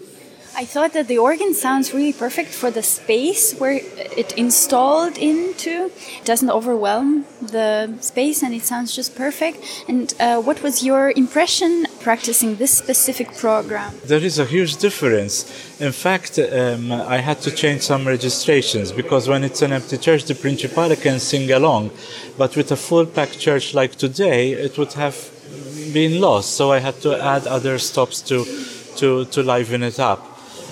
I 0.58 0.64
thought 0.64 0.92
that 0.94 1.06
the 1.06 1.18
organ 1.18 1.54
sounds 1.54 1.94
really 1.94 2.12
perfect 2.12 2.50
for 2.50 2.68
the 2.68 2.82
space 2.82 3.54
where 3.60 3.78
it 4.22 4.32
installed 4.36 5.16
into. 5.16 5.92
It 6.20 6.24
doesn't 6.24 6.50
overwhelm 6.50 7.26
the 7.40 7.96
space 8.00 8.42
and 8.42 8.52
it 8.52 8.64
sounds 8.64 8.92
just 8.92 9.14
perfect. 9.14 9.58
And 9.86 10.12
uh, 10.18 10.40
what 10.40 10.60
was 10.64 10.84
your 10.84 11.12
impression 11.12 11.86
practicing 12.00 12.56
this 12.56 12.72
specific 12.76 13.36
program? 13.36 13.94
There 14.04 14.24
is 14.30 14.40
a 14.40 14.46
huge 14.46 14.78
difference. 14.78 15.44
In 15.80 15.92
fact, 15.92 16.40
um, 16.40 16.90
I 16.90 17.18
had 17.18 17.40
to 17.42 17.52
change 17.52 17.82
some 17.82 18.04
registrations 18.08 18.90
because 18.90 19.28
when 19.28 19.44
it's 19.44 19.62
an 19.62 19.72
empty 19.72 19.96
church, 19.96 20.24
the 20.24 20.34
Principale 20.34 20.96
can 20.96 21.20
sing 21.20 21.52
along. 21.52 21.92
But 22.36 22.56
with 22.56 22.72
a 22.72 22.76
full 22.76 23.06
packed 23.06 23.38
church 23.38 23.74
like 23.74 23.94
today, 23.94 24.54
it 24.54 24.76
would 24.76 24.94
have 24.94 25.16
been 25.92 26.20
lost. 26.20 26.56
So 26.56 26.72
I 26.72 26.78
had 26.78 27.00
to 27.02 27.14
add 27.20 27.46
other 27.46 27.78
stops 27.78 28.20
to, 28.22 28.44
to, 28.96 29.24
to 29.26 29.42
liven 29.42 29.82
it 29.82 29.98
up. 29.98 30.24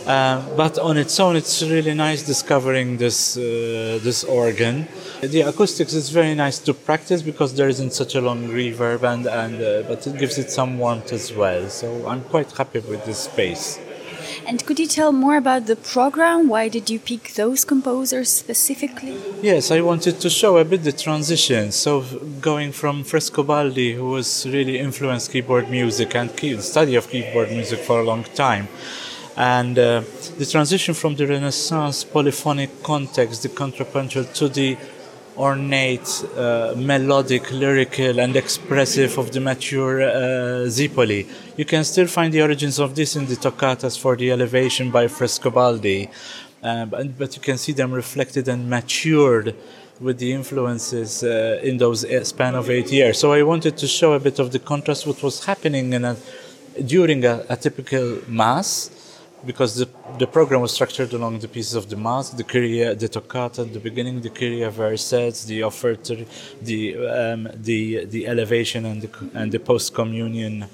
Uh, 0.06 0.40
but 0.56 0.78
on 0.78 0.96
its 0.96 1.18
own, 1.18 1.34
it's 1.34 1.62
really 1.64 1.92
nice 1.92 2.22
discovering 2.22 2.96
this 2.96 3.36
uh, 3.36 3.98
this 4.04 4.22
organ. 4.22 4.86
The 5.20 5.40
acoustics 5.40 5.94
is 5.94 6.10
very 6.10 6.36
nice 6.36 6.60
to 6.60 6.74
practice 6.74 7.22
because 7.22 7.54
there 7.54 7.68
isn't 7.68 7.92
such 7.92 8.14
a 8.14 8.20
long 8.20 8.46
reverb, 8.48 9.02
and, 9.02 9.26
and 9.26 9.56
uh, 9.60 9.82
but 9.88 10.06
it 10.06 10.16
gives 10.16 10.38
it 10.38 10.48
some 10.52 10.78
warmth 10.78 11.12
as 11.12 11.32
well. 11.32 11.68
So 11.68 12.06
I'm 12.06 12.22
quite 12.22 12.52
happy 12.52 12.78
with 12.78 13.04
this 13.04 13.18
space. 13.18 13.80
And 14.46 14.64
could 14.66 14.78
you 14.78 14.86
tell 14.86 15.12
more 15.12 15.36
about 15.36 15.66
the 15.66 15.76
program? 15.76 16.48
Why 16.48 16.68
did 16.68 16.90
you 16.90 16.98
pick 16.98 17.34
those 17.34 17.64
composers 17.64 18.30
specifically? 18.30 19.16
Yes, 19.42 19.70
I 19.70 19.80
wanted 19.80 20.20
to 20.20 20.28
show 20.30 20.58
a 20.58 20.64
bit 20.64 20.82
the 20.82 20.92
transition. 20.92 21.72
So 21.72 22.02
going 22.40 22.72
from 22.72 23.04
Frescobaldi, 23.04 23.94
who 23.94 24.10
was 24.10 24.46
really 24.46 24.78
influenced 24.78 25.32
keyboard 25.32 25.70
music 25.70 26.14
and 26.14 26.36
key, 26.36 26.58
study 26.58 26.96
of 26.96 27.08
keyboard 27.08 27.50
music 27.50 27.78
for 27.80 28.00
a 28.00 28.04
long 28.04 28.24
time, 28.34 28.68
and 29.36 29.78
uh, 29.78 30.02
the 30.38 30.46
transition 30.46 30.94
from 30.94 31.14
the 31.14 31.26
Renaissance 31.26 32.04
polyphonic 32.04 32.82
context, 32.82 33.42
the 33.42 33.48
contrapuntal, 33.48 34.24
to 34.24 34.48
the 34.48 34.76
ornate, 35.36 36.24
uh, 36.36 36.74
melodic, 36.76 37.50
lyrical, 37.52 38.18
and 38.20 38.36
expressive 38.36 39.18
of 39.18 39.32
the 39.32 39.40
mature 39.40 40.02
uh, 40.02 40.12
Zipoli. 40.66 41.28
You 41.56 41.64
can 41.64 41.84
still 41.84 42.06
find 42.06 42.32
the 42.32 42.42
origins 42.42 42.78
of 42.78 42.94
this 42.94 43.16
in 43.16 43.26
the 43.26 43.36
toccatas 43.36 43.98
for 43.98 44.16
the 44.16 44.30
elevation 44.32 44.90
by 44.90 45.06
Frescobaldi, 45.06 46.08
uh, 46.62 46.86
but, 46.86 47.18
but 47.18 47.36
you 47.36 47.42
can 47.42 47.58
see 47.58 47.72
them 47.72 47.92
reflected 47.92 48.48
and 48.48 48.68
matured 48.68 49.54
with 50.00 50.18
the 50.18 50.32
influences 50.32 51.22
uh, 51.22 51.60
in 51.62 51.78
those 51.78 52.04
uh, 52.04 52.22
span 52.24 52.54
of 52.54 52.68
eight 52.70 52.92
years. 52.92 53.18
So 53.18 53.32
I 53.32 53.42
wanted 53.42 53.76
to 53.78 53.86
show 53.86 54.12
a 54.12 54.20
bit 54.20 54.38
of 54.38 54.52
the 54.52 54.58
contrast 54.58 55.06
what 55.06 55.22
was 55.22 55.44
happening 55.44 55.92
in 55.92 56.04
a, 56.04 56.16
during 56.84 57.24
a, 57.24 57.44
a 57.48 57.56
typical 57.56 58.18
mass 58.28 58.90
because 59.46 59.76
the, 59.76 59.88
the 60.18 60.26
program 60.26 60.60
was 60.60 60.72
structured 60.72 61.12
along 61.12 61.38
the 61.38 61.48
pieces 61.48 61.74
of 61.74 61.88
the 61.88 61.96
mass, 61.96 62.30
the 62.30 62.44
Kyrie, 62.44 62.94
the 62.94 63.08
toccata 63.08 63.62
at 63.62 63.72
the 63.72 63.80
beginning, 63.80 64.20
the 64.20 64.30
Kyrie 64.30 64.70
versets, 64.70 65.46
the 65.46 65.60
offertory, 65.60 66.26
the 66.60 66.80
um, 67.06 67.48
the 67.54 68.04
the 68.06 68.26
elevation 68.26 68.84
and 68.84 69.02
the 69.02 69.10
and 69.34 69.52
the 69.52 69.60
post 69.60 69.94
communion 69.94 70.66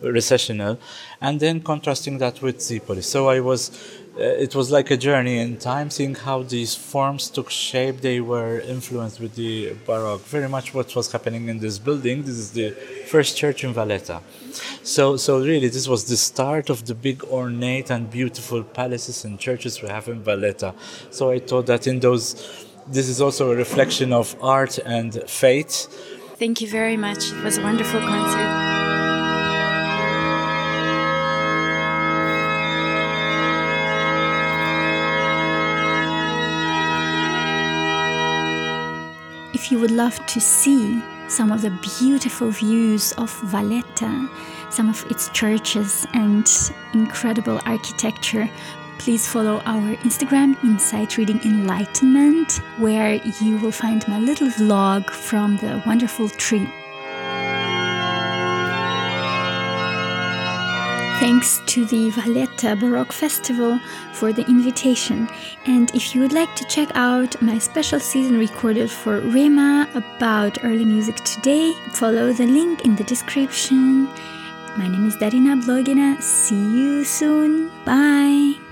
recessional, 0.00 0.78
and 1.20 1.40
then 1.40 1.60
contrasting 1.60 2.18
that 2.18 2.40
with 2.42 2.58
Zipoli. 2.58 3.02
So 3.02 3.28
I 3.28 3.40
was, 3.40 3.70
Uh, 4.18 4.22
it 4.22 4.52
was 4.56 4.72
like 4.72 4.90
a 4.90 4.96
journey 4.96 5.38
in 5.38 5.56
time, 5.58 5.90
seeing 5.90 6.12
how 6.12 6.42
these 6.42 6.74
forms 6.74 7.30
took 7.30 7.48
shape. 7.50 8.00
They 8.00 8.20
were 8.20 8.58
influenced 8.58 9.20
with 9.20 9.36
the 9.36 9.74
Baroque, 9.86 10.24
very 10.24 10.48
much 10.48 10.74
what 10.74 10.92
was 10.96 11.12
happening 11.12 11.48
in 11.48 11.60
this 11.60 11.78
building. 11.78 12.22
This 12.22 12.36
is 12.36 12.50
the 12.50 12.70
first 13.06 13.36
church 13.36 13.62
in 13.62 13.72
Valletta. 13.72 14.20
So, 14.82 15.16
so 15.16 15.38
really, 15.38 15.68
this 15.68 15.86
was 15.86 16.08
the 16.08 16.16
start 16.16 16.68
of 16.68 16.86
the 16.86 16.96
big 16.96 17.22
ornate 17.26 17.90
and 17.92 18.10
beautiful 18.10 18.64
palaces 18.64 19.24
and 19.24 19.38
churches 19.38 19.82
we 19.82 19.88
have 19.88 20.08
in 20.08 20.20
Valletta. 20.24 20.74
So 21.10 21.30
I 21.30 21.38
thought 21.38 21.66
that 21.66 21.86
in 21.86 22.00
those, 22.00 22.66
this 22.88 23.08
is 23.08 23.20
also 23.20 23.52
a 23.52 23.54
reflection 23.54 24.12
of 24.12 24.34
art 24.42 24.78
and 24.84 25.14
faith. 25.28 25.86
Thank 26.40 26.60
you 26.60 26.66
very 26.66 26.96
much. 26.96 27.30
It 27.30 27.44
was 27.44 27.58
a 27.58 27.62
wonderful 27.62 28.00
concert. 28.00 28.77
If 39.54 39.72
you 39.72 39.78
would 39.78 39.90
love 39.90 40.24
to 40.26 40.40
see 40.40 41.02
some 41.26 41.52
of 41.52 41.62
the 41.62 41.70
beautiful 41.98 42.50
views 42.50 43.12
of 43.12 43.32
Valletta, 43.44 44.28
some 44.70 44.90
of 44.90 45.04
its 45.10 45.30
churches 45.30 46.06
and 46.12 46.46
incredible 46.92 47.58
architecture, 47.64 48.48
please 48.98 49.26
follow 49.26 49.62
our 49.64 49.96
Instagram, 50.04 50.62
Insight 50.62 51.16
Reading 51.16 51.40
Enlightenment, 51.44 52.60
where 52.78 53.14
you 53.40 53.56
will 53.58 53.72
find 53.72 54.06
my 54.06 54.18
little 54.18 54.48
vlog 54.48 55.08
from 55.08 55.56
the 55.56 55.82
wonderful 55.86 56.28
tree. 56.28 56.68
Thanks 61.18 61.60
to 61.66 61.84
the 61.84 62.10
Valletta 62.10 62.76
Baroque 62.76 63.12
Festival 63.12 63.80
for 64.12 64.32
the 64.32 64.46
invitation. 64.46 65.28
And 65.66 65.92
if 65.92 66.14
you 66.14 66.20
would 66.20 66.32
like 66.32 66.54
to 66.54 66.64
check 66.66 66.90
out 66.94 67.42
my 67.42 67.58
special 67.58 67.98
season 67.98 68.38
recorded 68.38 68.88
for 68.88 69.20
REMA 69.20 69.92
about 69.96 70.64
early 70.64 70.84
music 70.84 71.16
today, 71.24 71.72
follow 71.90 72.32
the 72.32 72.46
link 72.46 72.84
in 72.84 72.94
the 72.94 73.02
description. 73.02 74.04
My 74.76 74.86
name 74.86 75.08
is 75.08 75.16
Darina 75.16 75.60
Ablogina. 75.60 76.22
See 76.22 76.54
you 76.54 77.02
soon. 77.02 77.68
Bye. 77.84 78.67